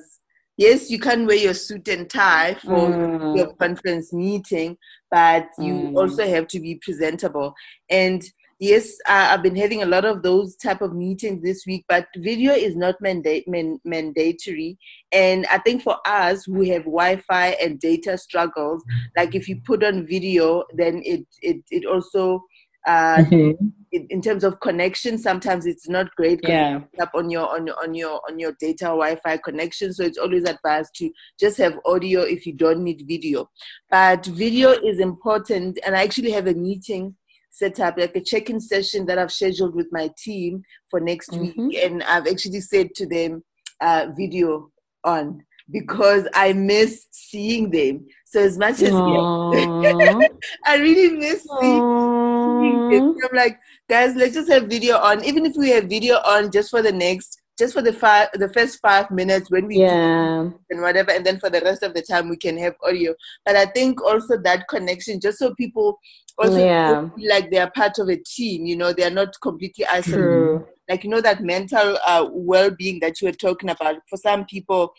[0.56, 3.36] yes you can wear your suit and tie for mm.
[3.36, 4.78] your conference meeting
[5.10, 5.96] but you mm.
[5.96, 7.52] also have to be presentable
[7.90, 8.22] and
[8.58, 12.52] yes, I've been having a lot of those type of meetings this week, but video
[12.52, 14.78] is not mandate man- mandatory.
[15.12, 18.84] And I think for us who have Wi-Fi and data struggles,
[19.16, 22.44] like if you put on video, then it it it also
[22.86, 23.66] uh, mm-hmm.
[23.92, 26.80] in, in, terms of connection, sometimes it's not great yeah.
[27.00, 29.92] up on your on your on your on your data Wi-Fi connection.
[29.92, 33.48] So it's always advised to just have audio if you don't need video.
[33.90, 37.16] But video is important, and I actually have a meeting
[37.54, 41.68] set up like a check-in session that I've scheduled with my team for next mm-hmm.
[41.68, 43.44] week, and I've actually said to them,
[43.80, 44.70] uh, "Video
[45.04, 48.04] on." Because I miss seeing them.
[48.26, 53.16] So as much as I really miss seeing them.
[53.24, 55.24] I'm like, guys, let's just have video on.
[55.24, 58.52] Even if we have video on just for the next just for the five the
[58.52, 62.02] first five minutes when we yeah and whatever and then for the rest of the
[62.02, 63.14] time we can have audio
[63.44, 65.98] but i think also that connection just so people
[66.38, 67.08] also yeah.
[67.28, 70.66] like they are part of a team you know they are not completely isolated True.
[70.88, 74.92] like you know that mental uh, well-being that you were talking about for some people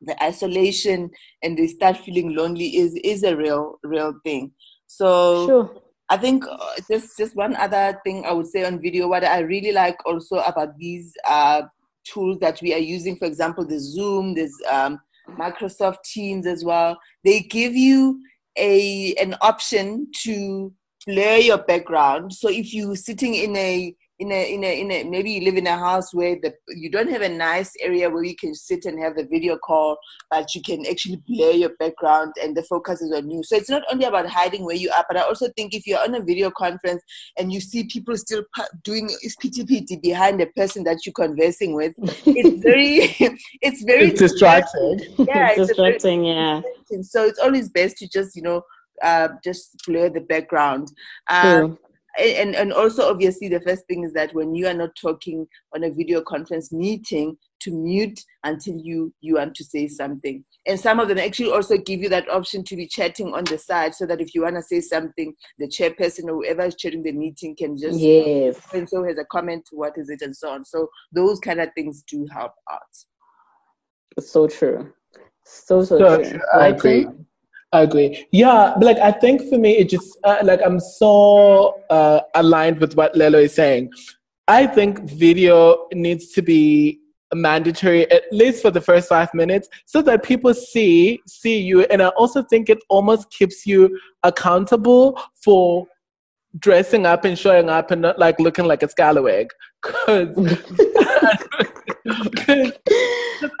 [0.00, 1.10] the isolation
[1.42, 4.52] and they start feeling lonely is is a real real thing
[4.86, 5.80] so sure
[6.10, 6.58] I think uh,
[6.90, 9.08] just just one other thing I would say on video.
[9.08, 11.62] What I really like also about these uh,
[12.04, 16.98] tools that we are using, for example, the Zoom, there's um, Microsoft Teams as well.
[17.24, 18.20] They give you
[18.56, 20.72] a an option to
[21.06, 22.32] blur your background.
[22.32, 25.56] So if you're sitting in a in a in a in a maybe you live
[25.56, 28.84] in a house where the you don't have a nice area where you can sit
[28.86, 29.96] and have a video call
[30.30, 33.42] but you can actually blur your background and the focus is on you.
[33.42, 36.02] So it's not only about hiding where you are but i also think if you're
[36.02, 37.02] on a video conference
[37.38, 38.42] and you see people still
[38.82, 39.10] doing
[39.42, 41.92] ptpt behind the person that you're conversing with
[42.26, 42.94] it's very
[43.62, 45.00] it's very it's distracting.
[45.18, 46.62] Yeah it's, distracting yeah.
[47.02, 48.62] so it's always best to just you know
[49.02, 50.92] uh, just blur the background.
[51.28, 51.78] Um,
[52.18, 55.84] and and also obviously the first thing is that when you are not talking on
[55.84, 60.44] a video conference meeting to mute until you you want to say something.
[60.66, 63.58] And some of them actually also give you that option to be chatting on the
[63.58, 67.02] side so that if you want to say something the chairperson or whoever is chairing
[67.02, 68.60] the meeting can just yes.
[68.72, 70.64] and so has a comment what is it and so on.
[70.64, 72.80] So those kind of things do help out.
[74.20, 74.92] So true.
[75.44, 76.40] So so, so true.
[76.54, 77.26] i agree um,
[77.74, 78.26] I agree.
[78.30, 82.94] Yeah, like I think for me, it just uh, like I'm so uh, aligned with
[82.94, 83.90] what Lelo is saying.
[84.46, 87.00] I think video needs to be
[87.34, 92.00] mandatory at least for the first five minutes so that people see see you and
[92.00, 95.84] i also think it almost keeps you accountable for
[96.60, 99.48] dressing up and showing up and not like looking like a scallywag
[99.82, 100.28] because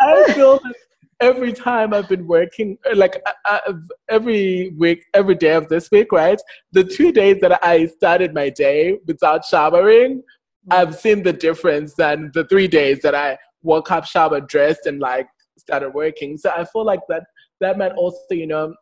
[0.00, 0.76] i feel like
[1.24, 3.72] every time I've been working, like I, I,
[4.10, 6.40] every week, every day of this week, right?
[6.72, 10.22] The two days that I started my day without showering,
[10.70, 15.00] I've seen the difference than the three days that I woke up, showered, dressed, and
[15.00, 15.26] like
[15.58, 16.36] started working.
[16.36, 17.24] So I feel like that
[17.60, 18.74] that might also, you know,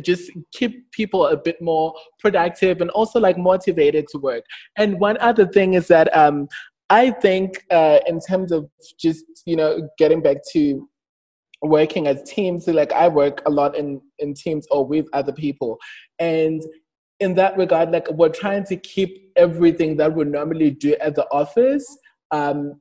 [0.00, 4.44] just keep people a bit more productive and also like motivated to work.
[4.76, 6.46] And one other thing is that um,
[6.88, 10.88] I think uh, in terms of just you know getting back to
[11.64, 12.66] working as teams.
[12.66, 15.78] Like i work a lot in in teams or with other people.
[16.18, 16.62] And
[17.20, 21.24] in that regard like we're trying to keep everything that we normally do at the
[21.30, 21.86] office
[22.32, 22.80] um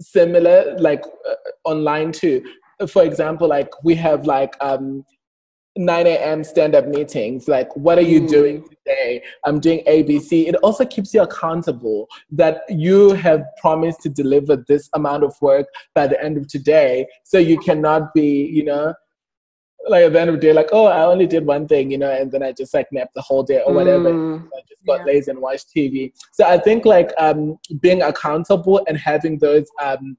[0.00, 1.34] similar like uh,
[1.64, 2.42] online too.
[2.88, 5.04] For example like we have like um
[5.76, 6.44] 9 a.m.
[6.44, 7.48] stand up meetings.
[7.48, 8.28] Like, what are you mm.
[8.28, 9.22] doing today?
[9.44, 10.46] I'm doing ABC.
[10.46, 15.66] It also keeps you accountable that you have promised to deliver this amount of work
[15.94, 17.06] by the end of today.
[17.24, 18.94] So you cannot be, you know,
[19.88, 21.98] like at the end of the day, like, oh, I only did one thing, you
[21.98, 24.12] know, and then I just like napped the whole day or whatever.
[24.12, 24.46] Mm.
[24.46, 25.12] I just got yeah.
[25.12, 26.12] lazy and watched TV.
[26.32, 30.16] So I think like um, being accountable and having those um,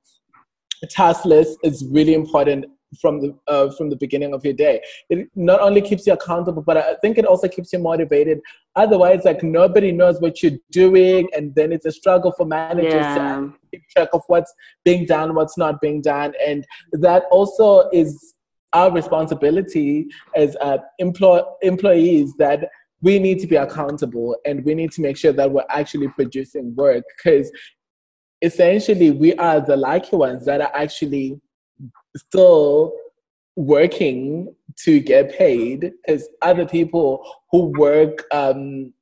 [0.90, 2.66] task lists is really important
[3.00, 4.82] from the uh, from the beginning of your day.
[5.10, 8.42] It not only keeps you accountable, but I think it also keeps you motivated.
[8.76, 13.38] Otherwise, like nobody knows what you're doing, and then it's a struggle for managers yeah.
[13.38, 14.54] to keep track of what's
[14.84, 18.34] being done, what's not being done, and that also is
[18.74, 22.70] our responsibility as uh, employ- employees that
[23.02, 26.76] we need to be accountable and we need to make sure that we're actually producing
[26.76, 27.52] work because
[28.42, 31.40] essentially we are the lucky ones that are actually
[32.16, 32.94] still
[33.56, 38.94] working to get paid because other people who work um,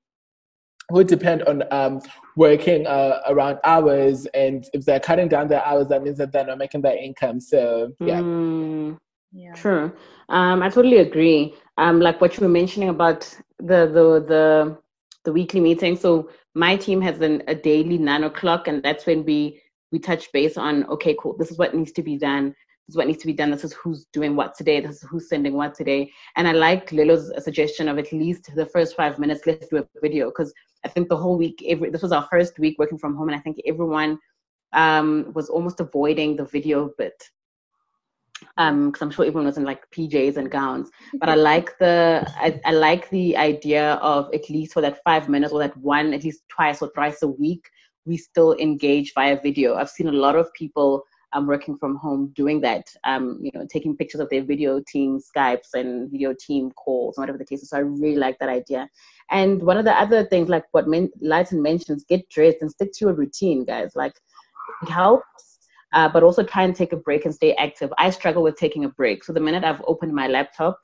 [0.90, 2.02] who depend on um,
[2.36, 6.46] working uh, around hours and if they're cutting down their hours that means that they're
[6.46, 7.40] not making their income.
[7.40, 8.20] So yeah.
[8.20, 9.00] Mm,
[9.32, 9.54] yeah.
[9.54, 9.92] True.
[10.30, 11.56] Um, i totally agree.
[11.78, 13.22] Um, like what you were mentioning about
[13.58, 14.78] the the the
[15.24, 19.24] the weekly meeting so my team has an, a daily nine o'clock and that's when
[19.24, 22.54] we we touch base on okay cool this is what needs to be done
[22.88, 23.50] this is what needs to be done.
[23.50, 24.82] This is who's doing what today.
[24.82, 26.12] This is who's sending what today.
[26.36, 29.88] And I like Lelo's suggestion of at least the first five minutes, let's do a
[30.02, 30.28] video.
[30.28, 33.30] Because I think the whole week, every this was our first week working from home,
[33.30, 34.20] and I think everyone
[34.74, 37.24] um, was almost avoiding the video bit.
[38.58, 40.90] Um, because I'm sure everyone was in like PJs and gowns.
[41.22, 45.30] But I like the I, I like the idea of at least for that five
[45.30, 47.66] minutes or that one, at least twice or thrice a week,
[48.06, 49.76] we still engage via video.
[49.76, 53.66] I've seen a lot of people um, working from home doing that, um, you know,
[53.70, 57.70] taking pictures of their video team Skypes and video team calls, whatever the case is.
[57.70, 58.88] So I really like that idea.
[59.32, 62.92] And one of the other things, like what men- Lighton mentions, get dressed and stick
[62.94, 63.92] to your routine, guys.
[63.96, 64.14] Like
[64.84, 65.60] it helps,
[65.94, 67.92] uh, but also try and take a break and stay active.
[67.98, 69.24] I struggle with taking a break.
[69.24, 70.80] So the minute I've opened my laptop,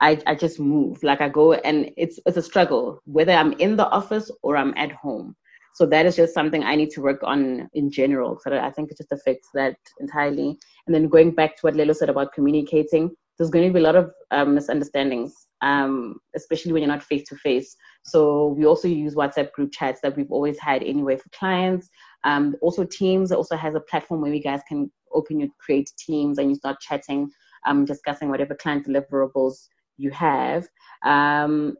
[0.00, 1.02] I, I just move.
[1.02, 4.74] Like I go and it's it's a struggle, whether I'm in the office or I'm
[4.76, 5.36] at home.
[5.74, 8.38] So that is just something I need to work on in general.
[8.42, 10.58] So I think it just affects that entirely.
[10.86, 13.82] And then going back to what Lelo said about communicating, there's going to be a
[13.82, 17.74] lot of um, misunderstandings, um, especially when you're not face to face.
[18.04, 21.88] So we also use WhatsApp group chats that we've always had anyway for clients.
[22.24, 26.38] Um, also, Teams also has a platform where you guys can open your create teams
[26.38, 27.30] and you start chatting,
[27.66, 30.68] um, discussing whatever client deliverables you have.
[31.04, 31.76] Um,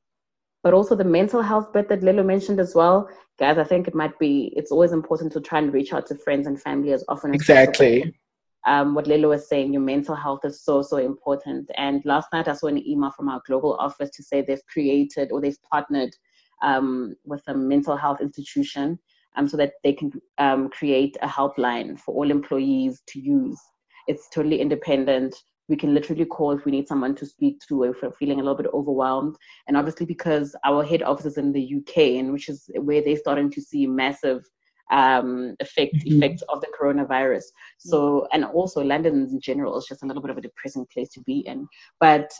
[0.63, 3.09] but also the mental health bit that Lelo mentioned as well.
[3.39, 6.15] Guys, I think it might be, it's always important to try and reach out to
[6.15, 8.01] friends and family as often as exactly.
[8.01, 8.19] Possible.
[8.65, 11.69] Um, what Lelo was saying, your mental health is so, so important.
[11.77, 15.33] And last night I saw an email from our global office to say they've created
[15.33, 16.15] or they've partnered
[16.63, 19.01] um, with a mental health institution
[19.35, 23.59] um, so that they can um, create a helpline for all employees to use.
[24.07, 25.35] It's totally independent
[25.69, 28.43] we can literally call if we need someone to speak to if we're feeling a
[28.43, 29.37] little bit overwhelmed.
[29.69, 33.17] And obviously, because our head office is in the UK, and which is where they're
[33.17, 34.45] starting to see massive
[34.91, 36.17] um, effect mm-hmm.
[36.17, 37.45] effects of the coronavirus.
[37.79, 41.09] So, and also London in general is just a little bit of a depressing place
[41.11, 41.67] to be in.
[42.01, 42.31] But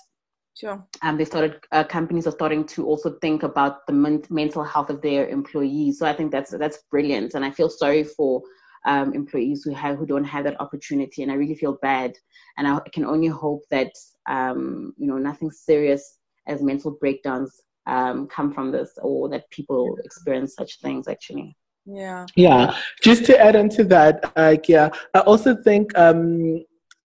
[0.55, 0.87] Sure.
[1.01, 4.91] Um, they started uh, companies are starting to also think about the men- mental health
[4.91, 5.99] of their employees.
[5.99, 8.43] So I think that's that's brilliant, and I feel sorry for
[8.85, 12.13] um, employees who have who don't have that opportunity, and I really feel bad.
[12.59, 13.93] And I can only hope that
[14.29, 19.97] um, you know nothing serious as mental breakdowns um, come from this, or that people
[20.05, 21.57] experience such things actually.
[21.85, 22.27] Yeah.
[22.37, 22.77] Yeah.
[23.03, 26.65] Just to add on to that, like, yeah, I also think um,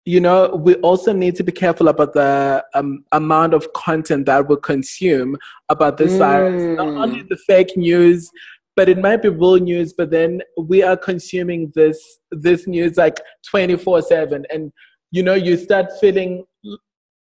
[0.05, 4.49] you know, we also need to be careful about the um, amount of content that
[4.49, 5.37] we consume
[5.69, 6.17] about this mm.
[6.17, 6.77] virus.
[6.77, 8.29] Not only the fake news,
[8.81, 9.93] but it might be real news.
[9.93, 14.73] But then we are consuming this this news like twenty four seven, and
[15.11, 16.45] you know, you start feeling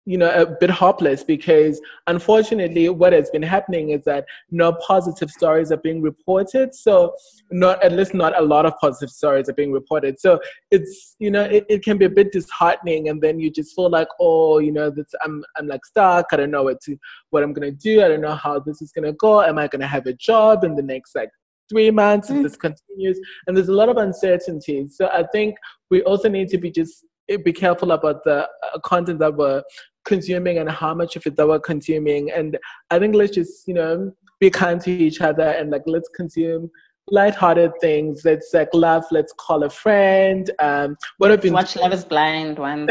[0.09, 5.29] you know a bit hopeless because unfortunately what has been happening is that no positive
[5.29, 6.73] stories are being reported.
[6.73, 7.13] So
[7.51, 10.19] not at least not a lot of positive stories are being reported.
[10.19, 10.39] So
[10.71, 13.91] it's you know it, it can be a bit disheartening and then you just feel
[13.91, 16.25] like oh you know this i'm i'm like stuck.
[16.31, 16.97] I don't know what to
[17.29, 18.03] what i'm gonna do.
[18.03, 19.43] I don't know how this is gonna go.
[19.43, 21.29] Am i gonna have a job in the next like
[21.69, 22.43] three months if mm.
[22.43, 25.55] this continues and there's a lot of uncertainty so i think
[25.89, 27.05] we also need to be just
[27.37, 29.61] be careful about the uh, content that we're
[30.05, 32.31] consuming and how much of it that we're consuming.
[32.31, 32.57] And
[32.89, 36.69] I think let's just, you know, be kind to each other and like let's consume
[37.11, 38.21] light-hearted things.
[38.25, 39.05] Let's like laugh.
[39.11, 40.49] Let's call a friend.
[40.59, 42.89] Um, what have been watch Love Is Blind one.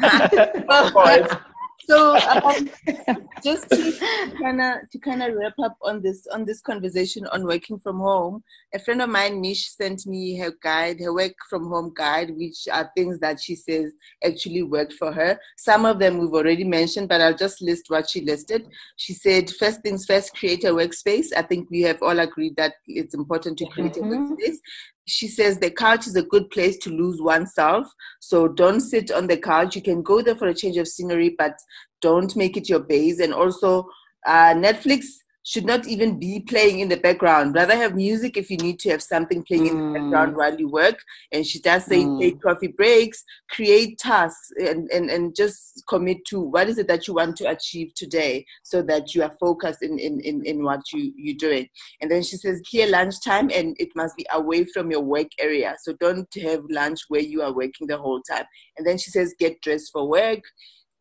[1.88, 2.68] So um,
[3.44, 7.44] just to kind of to kind of wrap up on this on this conversation on
[7.44, 8.42] working from home,
[8.74, 12.66] a friend of mine, Mish, sent me her guide, her work from home guide, which
[12.72, 13.92] are things that she says
[14.24, 15.38] actually worked for her.
[15.56, 18.66] Some of them we've already mentioned, but I'll just list what she listed.
[18.96, 21.26] She said, first things first, create a workspace.
[21.36, 24.12] I think we have all agreed that it's important to create mm-hmm.
[24.12, 24.56] a workspace
[25.06, 27.86] she says the couch is a good place to lose oneself.
[28.20, 29.76] So don't sit on the couch.
[29.76, 31.54] You can go there for a change of scenery, but
[32.02, 33.20] don't make it your base.
[33.20, 33.88] And also,
[34.26, 35.06] uh, Netflix
[35.46, 37.54] should not even be playing in the background.
[37.54, 39.70] Rather have music if you need to have something playing mm.
[39.70, 40.38] in the background mm.
[40.38, 40.98] while you work.
[41.30, 42.20] And she does say mm.
[42.20, 47.06] take coffee breaks, create tasks, and, and, and just commit to what is it that
[47.06, 50.80] you want to achieve today so that you are focused in, in, in, in what
[50.92, 51.68] you, you're doing.
[52.00, 55.76] And then she says clear lunchtime and it must be away from your work area.
[55.80, 58.46] So don't have lunch where you are working the whole time.
[58.76, 60.40] And then she says get dressed for work.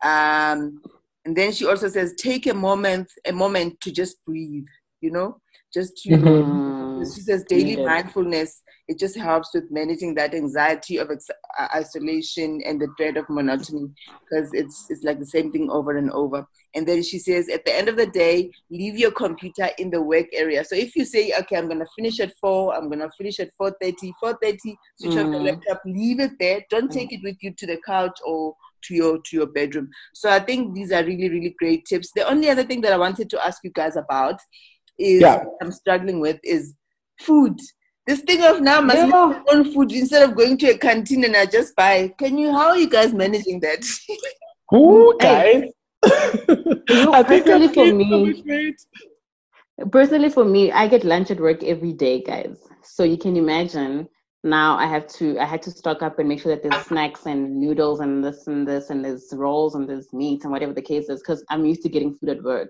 [0.03, 0.83] Um,
[1.25, 4.67] and then she also says, take a moment, a moment to just breathe,
[5.01, 5.41] you know,
[5.73, 7.03] just to, mm-hmm.
[7.03, 7.85] she says daily yeah.
[7.85, 11.27] mindfulness, it just helps with managing that anxiety of ex-
[11.73, 13.89] isolation and the dread of monotony
[14.29, 16.45] because it's, it's like the same thing over and over.
[16.75, 20.01] And then she says, at the end of the day, leave your computer in the
[20.01, 20.63] work area.
[20.63, 23.39] So if you say, okay, I'm going to finish at 4, I'm going to finish
[23.39, 24.57] at 4.30, 4.30,
[24.99, 25.25] switch mm.
[25.25, 26.61] off the laptop, leave it there.
[26.69, 28.53] Don't take it with you to the couch or
[28.87, 29.89] to your to your bedroom.
[30.13, 32.11] So i think these are really really great tips.
[32.15, 34.39] The only other thing that i wanted to ask you guys about
[34.97, 35.43] is yeah.
[35.61, 36.75] i'm struggling with is
[37.19, 37.57] food.
[38.07, 39.05] This thing of now must yeah.
[39.05, 42.13] make own food instead of going to a canteen and i just buy.
[42.17, 43.85] Can you how are you guys managing that?
[44.69, 45.63] Who guys?
[46.05, 48.75] I think personally for me.
[49.91, 52.57] personally for me i get lunch at work every day guys.
[52.83, 54.07] So you can imagine
[54.45, 57.25] now I have to I had to stock up and make sure that there's snacks
[57.25, 60.81] and noodles and this and this and there's rolls and there's meat and whatever the
[60.81, 62.69] case is because I'm used to getting food at work.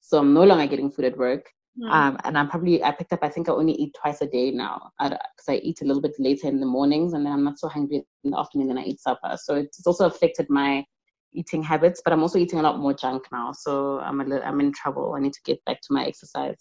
[0.00, 1.48] So I'm no longer getting food at work.
[1.80, 1.90] Mm.
[1.90, 4.50] Um, and I'm probably I picked up I think I only eat twice a day
[4.50, 7.44] now because I, I eat a little bit later in the mornings and then I'm
[7.44, 9.36] not so hungry in the afternoon and I eat supper.
[9.40, 10.84] So it's also affected my
[11.32, 13.52] eating habits, but I'm also eating a lot more junk now.
[13.52, 15.14] So I'm a little, I'm in trouble.
[15.16, 16.56] I need to get back to my exercise.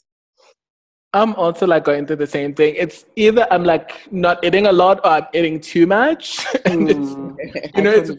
[1.16, 2.76] I'm also like going through the same thing.
[2.78, 6.46] It's either I'm like not eating a lot or I'm eating too much.
[6.66, 7.38] Mm,
[7.76, 8.12] you know, it's,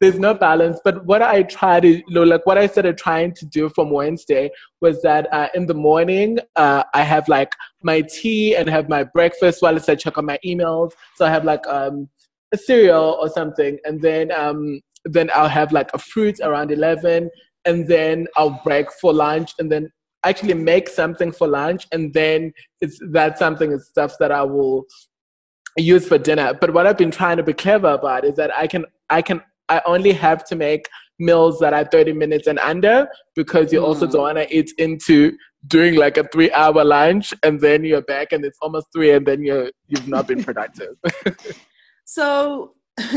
[0.00, 0.78] there's no balance.
[0.84, 3.90] But what I try to, you know, like what I started trying to do from
[3.90, 4.50] Wednesday
[4.82, 9.04] was that uh, in the morning, uh, I have like my tea and have my
[9.04, 10.92] breakfast while I check on my emails.
[11.14, 12.08] So I have like um,
[12.52, 13.78] a cereal or something.
[13.84, 17.30] And then, um, then I'll have like a fruit around 11
[17.64, 19.90] and then I'll break for lunch and then
[20.28, 24.84] actually make something for lunch and then it's that something is stuff that I will
[25.76, 26.54] use for dinner.
[26.54, 29.42] But what I've been trying to be clever about is that I can I can
[29.68, 33.84] I only have to make meals that are 30 minutes and under because you mm.
[33.84, 38.02] also don't want to eat into doing like a three hour lunch and then you're
[38.02, 40.96] back and it's almost three and then you're you've not been productive.
[42.04, 42.74] so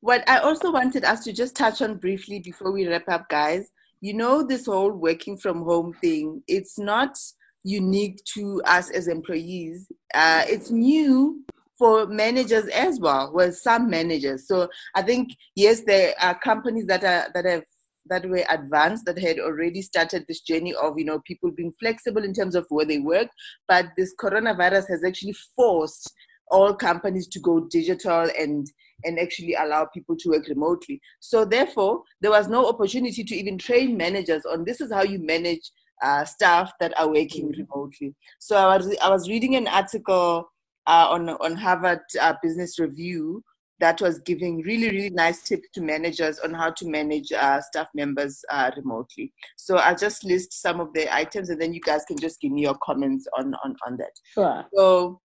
[0.00, 3.70] what I also wanted us to just touch on briefly before we wrap up, guys,
[4.04, 7.16] you know, this whole working from home thing, it's not
[7.62, 9.90] unique to us as employees.
[10.12, 11.42] Uh, it's new
[11.78, 14.46] for managers as well, well, some managers.
[14.46, 17.64] So I think, yes, there are companies that are, that have
[18.10, 22.22] that were advanced that had already started this journey of you know people being flexible
[22.22, 23.28] in terms of where they work
[23.66, 26.12] but this coronavirus has actually forced
[26.50, 28.66] all companies to go digital and
[29.04, 31.00] and actually allow people to work remotely.
[31.20, 35.18] So therefore, there was no opportunity to even train managers on this is how you
[35.18, 35.70] manage
[36.02, 37.62] uh, staff that are working mm-hmm.
[37.62, 38.14] remotely.
[38.38, 40.50] So I was I was reading an article
[40.86, 43.42] uh, on on Harvard uh, Business Review
[43.80, 47.88] that was giving really really nice tips to managers on how to manage uh, staff
[47.94, 49.32] members uh, remotely.
[49.56, 52.52] So I'll just list some of the items, and then you guys can just give
[52.52, 54.12] me your comments on on on that.
[54.32, 54.64] Sure.
[54.74, 55.20] So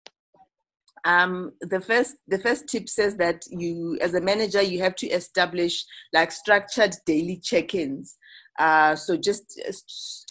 [1.06, 5.08] um, the first the first tip says that you as a manager you have to
[5.08, 8.18] establish like structured daily check-ins
[8.58, 9.60] uh, so just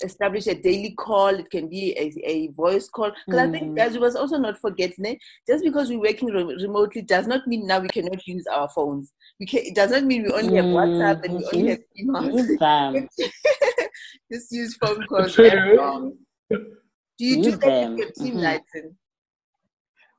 [0.03, 1.29] establish a daily call.
[1.29, 3.13] It can be a, a voice call.
[3.27, 3.49] Because mm.
[3.49, 3.97] I think, as mm.
[3.97, 7.81] we was also not forgetting, just because we're working re- remotely does not mean now
[7.81, 9.13] we cannot use our phones.
[9.39, 9.61] We can.
[9.65, 13.09] It does not mean we only have WhatsApp and we only have emails.
[14.33, 15.37] just use phone calls.
[15.37, 18.89] Do you do that with your team, mm-hmm.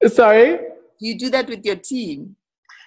[0.07, 0.57] Sorry.
[0.99, 2.35] Do you do that with your team?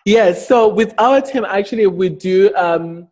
[0.04, 0.48] Yes.
[0.48, 2.54] So with our team, actually, we do.
[2.56, 3.08] Um,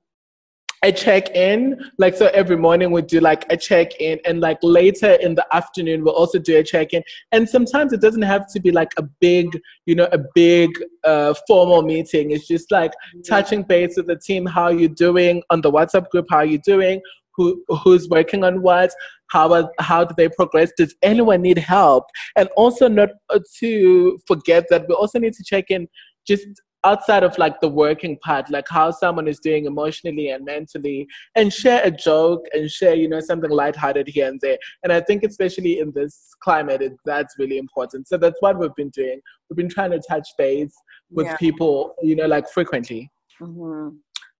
[0.86, 1.78] a check in.
[1.98, 5.46] Like, so every morning we do like a check in, and like later in the
[5.54, 7.02] afternoon we'll also do a check in.
[7.32, 9.46] And sometimes it doesn't have to be like a big,
[9.86, 10.70] you know, a big
[11.04, 12.30] uh, formal meeting.
[12.30, 12.92] It's just like
[13.26, 16.46] touching base with the team, how are you doing on the WhatsApp group, how are
[16.46, 17.00] you doing,
[17.36, 18.90] who who's working on what,
[19.30, 20.72] how how do they progress?
[20.76, 22.04] Does anyone need help?
[22.36, 23.10] And also not
[23.58, 25.88] to forget that we also need to check in
[26.26, 26.46] just
[26.84, 31.52] outside of like the working part, like how someone is doing emotionally and mentally, and
[31.52, 34.56] share a joke and share, you know, something lighthearted here and there.
[34.84, 38.06] And I think especially in this climate, it, that's really important.
[38.06, 39.20] So that's what we've been doing.
[39.48, 40.74] We've been trying to touch base
[41.10, 41.36] with yeah.
[41.36, 43.10] people, you know, like frequently.
[43.40, 43.96] Mm-hmm.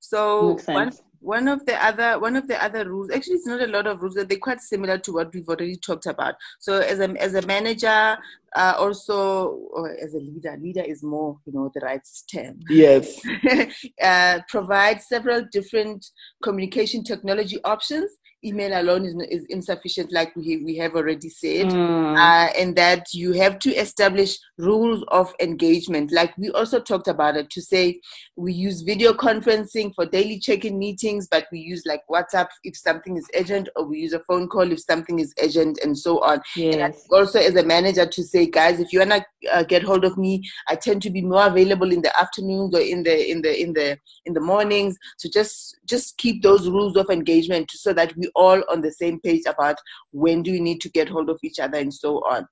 [0.09, 3.67] So one, one of the other one of the other rules actually it's not a
[3.67, 6.35] lot of rules they're quite similar to what we've already talked about.
[6.61, 8.17] So as a as a manager
[8.55, 12.61] uh, also or as a leader leader is more you know the right term.
[12.69, 13.21] Yes.
[14.03, 16.07] Uh, provide several different
[16.43, 18.11] communication technology options
[18.45, 22.17] email alone is, is insufficient, like we, we have already said, mm.
[22.17, 26.13] uh, and that you have to establish rules of engagement.
[26.13, 28.01] Like we also talked about it to say
[28.37, 32.77] we use video conferencing for daily check in meetings, but we use like WhatsApp if
[32.77, 36.23] something is urgent, or we use a phone call if something is urgent, and so
[36.23, 36.41] on.
[36.55, 37.07] Yes.
[37.11, 40.43] also, as a manager, to say, guys, if you wanna uh, get hold of me,
[40.69, 43.73] I tend to be more available in the afternoons or in the in the in
[43.73, 44.97] the in the mornings.
[45.19, 49.21] So just just keep those rules of engagement so that we all on the same
[49.21, 49.77] page about
[50.13, 52.47] when do we need to get hold of each other and so on.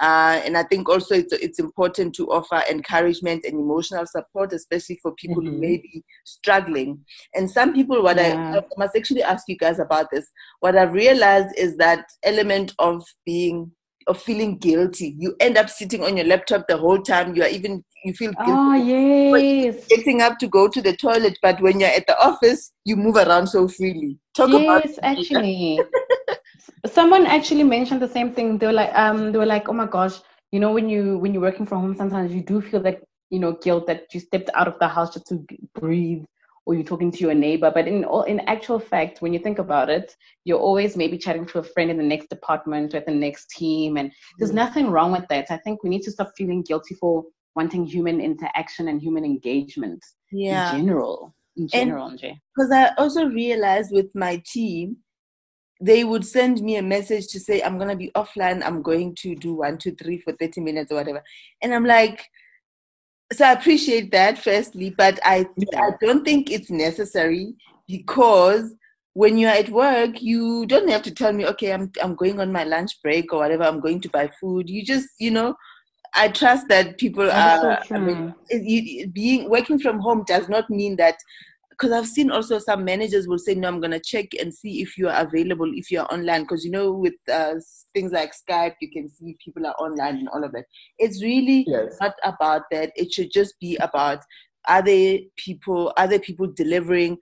[0.00, 4.98] Uh, and I think also it's, it's important to offer encouragement and emotional support, especially
[5.00, 5.54] for people mm-hmm.
[5.54, 7.04] who may be struggling.
[7.34, 8.54] And some people, what yeah.
[8.54, 10.28] I, I must actually ask you guys about this,
[10.58, 13.70] what I've realized is that element of being
[14.10, 15.14] of feeling guilty.
[15.18, 17.34] You end up sitting on your laptop the whole time.
[17.34, 18.52] You are even you feel guilty.
[18.52, 19.86] Oh yes.
[19.88, 23.16] Getting up to go to the toilet, but when you're at the office, you move
[23.16, 24.18] around so freely.
[24.34, 25.80] Talk yes, about actually.
[26.86, 28.58] Someone actually mentioned the same thing.
[28.58, 30.18] They were like, um, they were like, oh my gosh,
[30.50, 33.38] you know, when you when you're working from home, sometimes you do feel that you
[33.38, 35.44] know guilt that you stepped out of the house just to
[35.74, 36.24] breathe
[36.66, 37.70] or you're talking to your neighbor.
[37.74, 41.46] But in all, in actual fact, when you think about it, you're always maybe chatting
[41.46, 44.56] to a friend in the next department or at the next team, and there's mm.
[44.56, 45.46] nothing wrong with that.
[45.50, 47.24] I think we need to stop feeling guilty for
[47.56, 50.72] wanting human interaction and human engagement yeah.
[50.72, 51.34] in general.
[51.56, 52.10] In general,
[52.56, 54.98] Because I also realized with my team,
[55.80, 58.62] they would send me a message to say, I'm going to be offline.
[58.64, 61.22] I'm going to do one, two, three for 30 minutes or whatever.
[61.62, 62.28] And I'm like,
[63.32, 65.80] so I appreciate that firstly, but I yeah.
[65.80, 67.54] I don't think it's necessary
[67.86, 68.74] because
[69.14, 72.52] when you're at work, you don't have to tell me, okay, I'm I'm going on
[72.52, 73.64] my lunch break or whatever.
[73.64, 74.68] I'm going to buy food.
[74.68, 75.54] You just, you know,
[76.14, 77.84] I trust that people That's are.
[77.86, 78.34] So I mean,
[79.12, 81.16] being working from home does not mean that
[81.80, 84.82] because I've seen also some managers will say, no, I'm going to check and see
[84.82, 86.42] if you are available, if you're online.
[86.42, 87.54] Because, you know, with uh,
[87.94, 90.66] things like Skype, you can see people are online and all of that.
[90.98, 91.96] It's really yes.
[91.98, 92.92] not about that.
[92.96, 94.20] It should just be about
[94.68, 97.16] are there people are there people delivering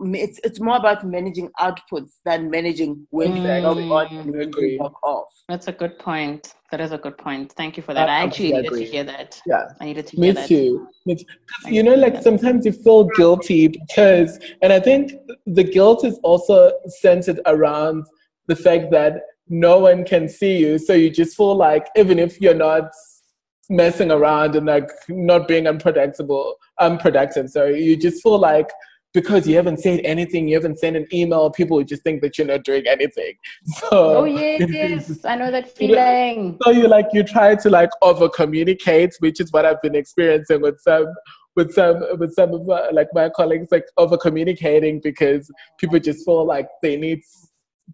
[0.00, 3.62] it's it's more about managing outputs than managing when mm.
[3.62, 5.28] log on and log off.
[5.48, 6.54] That's a good point.
[6.70, 7.52] That is a good point.
[7.52, 8.08] Thank you for that.
[8.08, 8.84] I, I actually needed agree.
[8.84, 9.40] to hear that.
[9.46, 9.64] Yeah.
[9.80, 10.88] I needed to me hear too.
[11.06, 11.26] that me too.
[11.58, 15.12] Because you know like sometimes you feel guilty because and i think
[15.46, 18.04] the guilt is also centered around
[18.46, 20.78] the fact that no one can see you.
[20.78, 22.90] So you just feel like even if you're not
[23.70, 27.50] messing around and like not being unpredictable, unproductive.
[27.50, 28.70] So you just feel like
[29.14, 32.38] because you haven't said anything, you haven't sent an email, people would just think that
[32.38, 33.34] you're not doing anything.
[33.90, 35.24] So Oh yes, yes.
[35.24, 36.58] I know that feeling.
[36.62, 40.62] So you like you try to like over communicate, which is what I've been experiencing
[40.62, 41.06] with some
[41.54, 46.24] with some with some of my, like my colleagues like over communicating because people just
[46.24, 47.20] feel like they need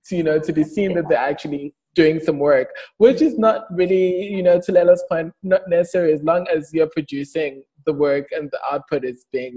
[0.06, 2.68] to, you know to be seen that they're actually doing some work,
[2.98, 6.92] which is not really, you know, to Lelo's point, not necessary as long as you're
[6.98, 9.56] producing the work and the output is being,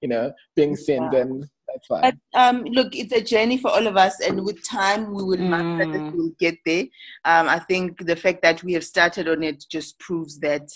[0.00, 1.10] you know, being seen, yeah.
[1.14, 1.28] then
[1.68, 2.02] that's fine.
[2.06, 5.36] But um, look, it's a journey for all of us, and with time, we will
[5.36, 5.92] mm.
[5.92, 6.84] that we'll get there.
[7.24, 10.68] Um, I think the fact that we have started on it just proves that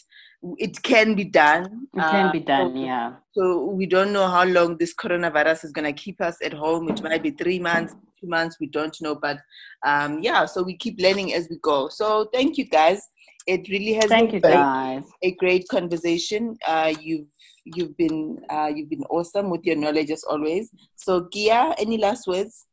[0.58, 1.86] it can be done.
[1.94, 3.12] It can uh, be done, yeah.
[3.32, 6.88] So we don't know how long this coronavirus is going to keep us at home.
[6.90, 7.94] It might be three months,
[8.24, 9.14] two months, we don't know.
[9.14, 9.38] But
[9.84, 11.88] um, yeah, so we keep learning as we go.
[11.88, 13.02] So thank you guys.
[13.46, 15.04] It really has thank been you guys.
[15.22, 16.56] a great conversation.
[16.66, 17.26] Uh, you've
[17.64, 20.70] you've been uh, you've been awesome with your knowledge as always.
[20.96, 22.66] So Gia, any last words?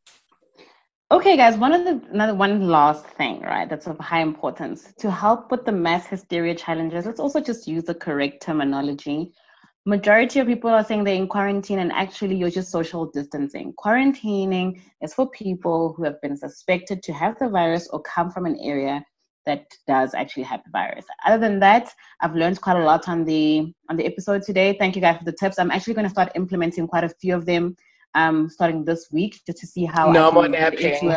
[1.11, 3.69] Okay, guys, one of the another one last thing, right?
[3.69, 7.05] That's of high importance to help with the mass hysteria challenges.
[7.05, 9.33] Let's also just use the correct terminology.
[9.85, 13.73] Majority of people are saying they're in quarantine, and actually, you're just social distancing.
[13.83, 18.45] Quarantining is for people who have been suspected to have the virus or come from
[18.45, 19.03] an area
[19.47, 21.05] that does actually have the virus.
[21.25, 24.75] Other than that, I've learned quite a lot on the on the episode today.
[24.77, 25.57] Thank you guys for the tips.
[25.57, 27.75] I'm actually going to start implementing quite a few of them
[28.13, 31.11] um, starting this week just to see how no more napping.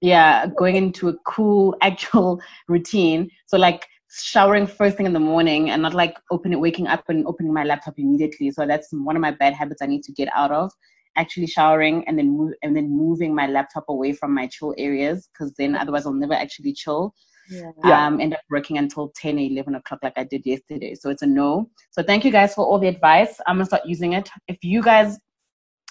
[0.00, 3.30] yeah, going into a cool actual routine.
[3.46, 7.26] So like showering first thing in the morning and not like opening waking up and
[7.26, 8.50] opening my laptop immediately.
[8.50, 10.72] So that's one of my bad habits I need to get out of.
[11.16, 15.28] Actually showering and then move and then moving my laptop away from my chill areas
[15.32, 17.14] because then otherwise I'll never actually chill.
[17.50, 18.06] Yeah.
[18.06, 20.94] Um, end up working until 10 11 o'clock like I did yesterday.
[20.94, 21.70] So it's a no.
[21.90, 23.40] So thank you guys for all the advice.
[23.46, 24.28] I'm gonna start using it.
[24.48, 25.18] If you guys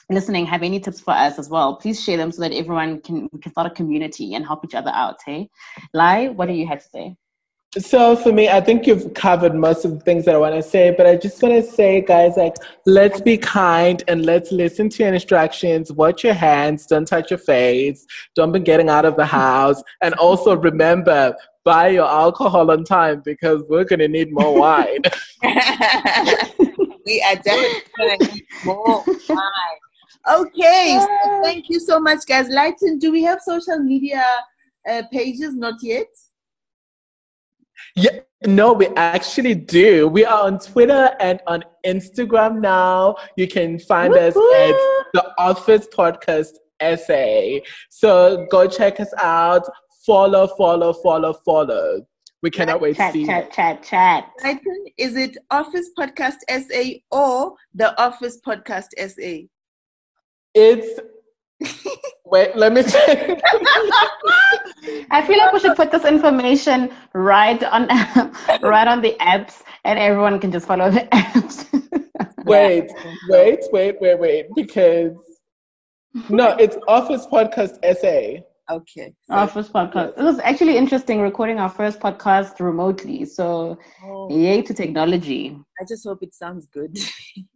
[0.10, 3.28] listening have any tips for us as well, please share them so that everyone can
[3.34, 5.18] we can start a community and help each other out.
[5.26, 5.50] Hey,
[5.94, 7.16] Lai, what do you have to say?
[7.76, 10.64] So for me, I think you've covered most of the things that I want to
[10.64, 12.56] say, but I just want to say, guys, like
[12.86, 15.92] let's be kind and let's listen to your instructions.
[15.92, 18.06] Watch your hands, don't touch your face,
[18.36, 23.22] don't be getting out of the house, and also remember buy your alcohol on time
[23.26, 25.02] because we're gonna need more wine.
[27.06, 29.80] we are definitely gonna need more wine.
[30.30, 32.48] Okay, so thank you so much, guys.
[32.48, 34.24] Lighten, do we have social media
[34.90, 35.54] uh, pages?
[35.54, 36.08] Not yet.
[37.98, 40.08] Yeah, no, we actually do.
[40.08, 43.16] We are on Twitter and on Instagram now.
[43.36, 44.28] You can find Woo-hoo!
[44.28, 47.66] us at the Office Podcast SA.
[47.90, 49.64] So go check us out.
[50.06, 52.06] Follow, follow, follow, follow.
[52.44, 54.62] We cannot wait chat, to see chat, chat, chat, chat.
[55.00, 59.48] Is it Office Podcast SA or the Office Podcast SA?
[60.54, 61.00] It's
[62.26, 63.42] wait, let me check.
[65.12, 67.88] I feel like we should put this information right on
[68.62, 71.66] right on the apps and everyone can just follow the apps.
[72.46, 72.92] wait,
[73.30, 75.14] wait, wait, wait, wait, because
[76.30, 78.44] no, it's Office Podcast SA.
[78.70, 79.14] Okay.
[79.30, 80.18] Our first podcast.
[80.18, 83.24] It was actually interesting recording our first podcast remotely.
[83.26, 84.30] So, oh.
[84.30, 85.58] yay to technology.
[85.80, 86.98] I just hope it sounds good.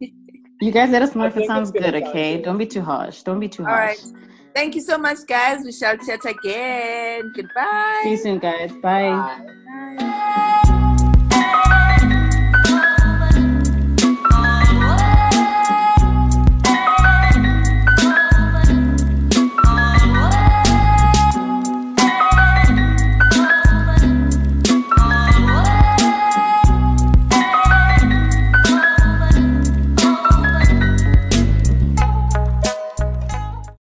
[0.00, 2.34] you guys let us know I if it sounds good, okay?
[2.34, 3.22] Sound Don't be too harsh.
[3.22, 3.98] Don't be too All harsh.
[4.04, 4.28] All right.
[4.54, 5.60] Thank you so much, guys.
[5.64, 7.32] We shall chat again.
[7.34, 8.00] Goodbye.
[8.04, 8.72] See you soon, guys.
[8.82, 9.48] Bye.
[9.98, 10.62] Bye.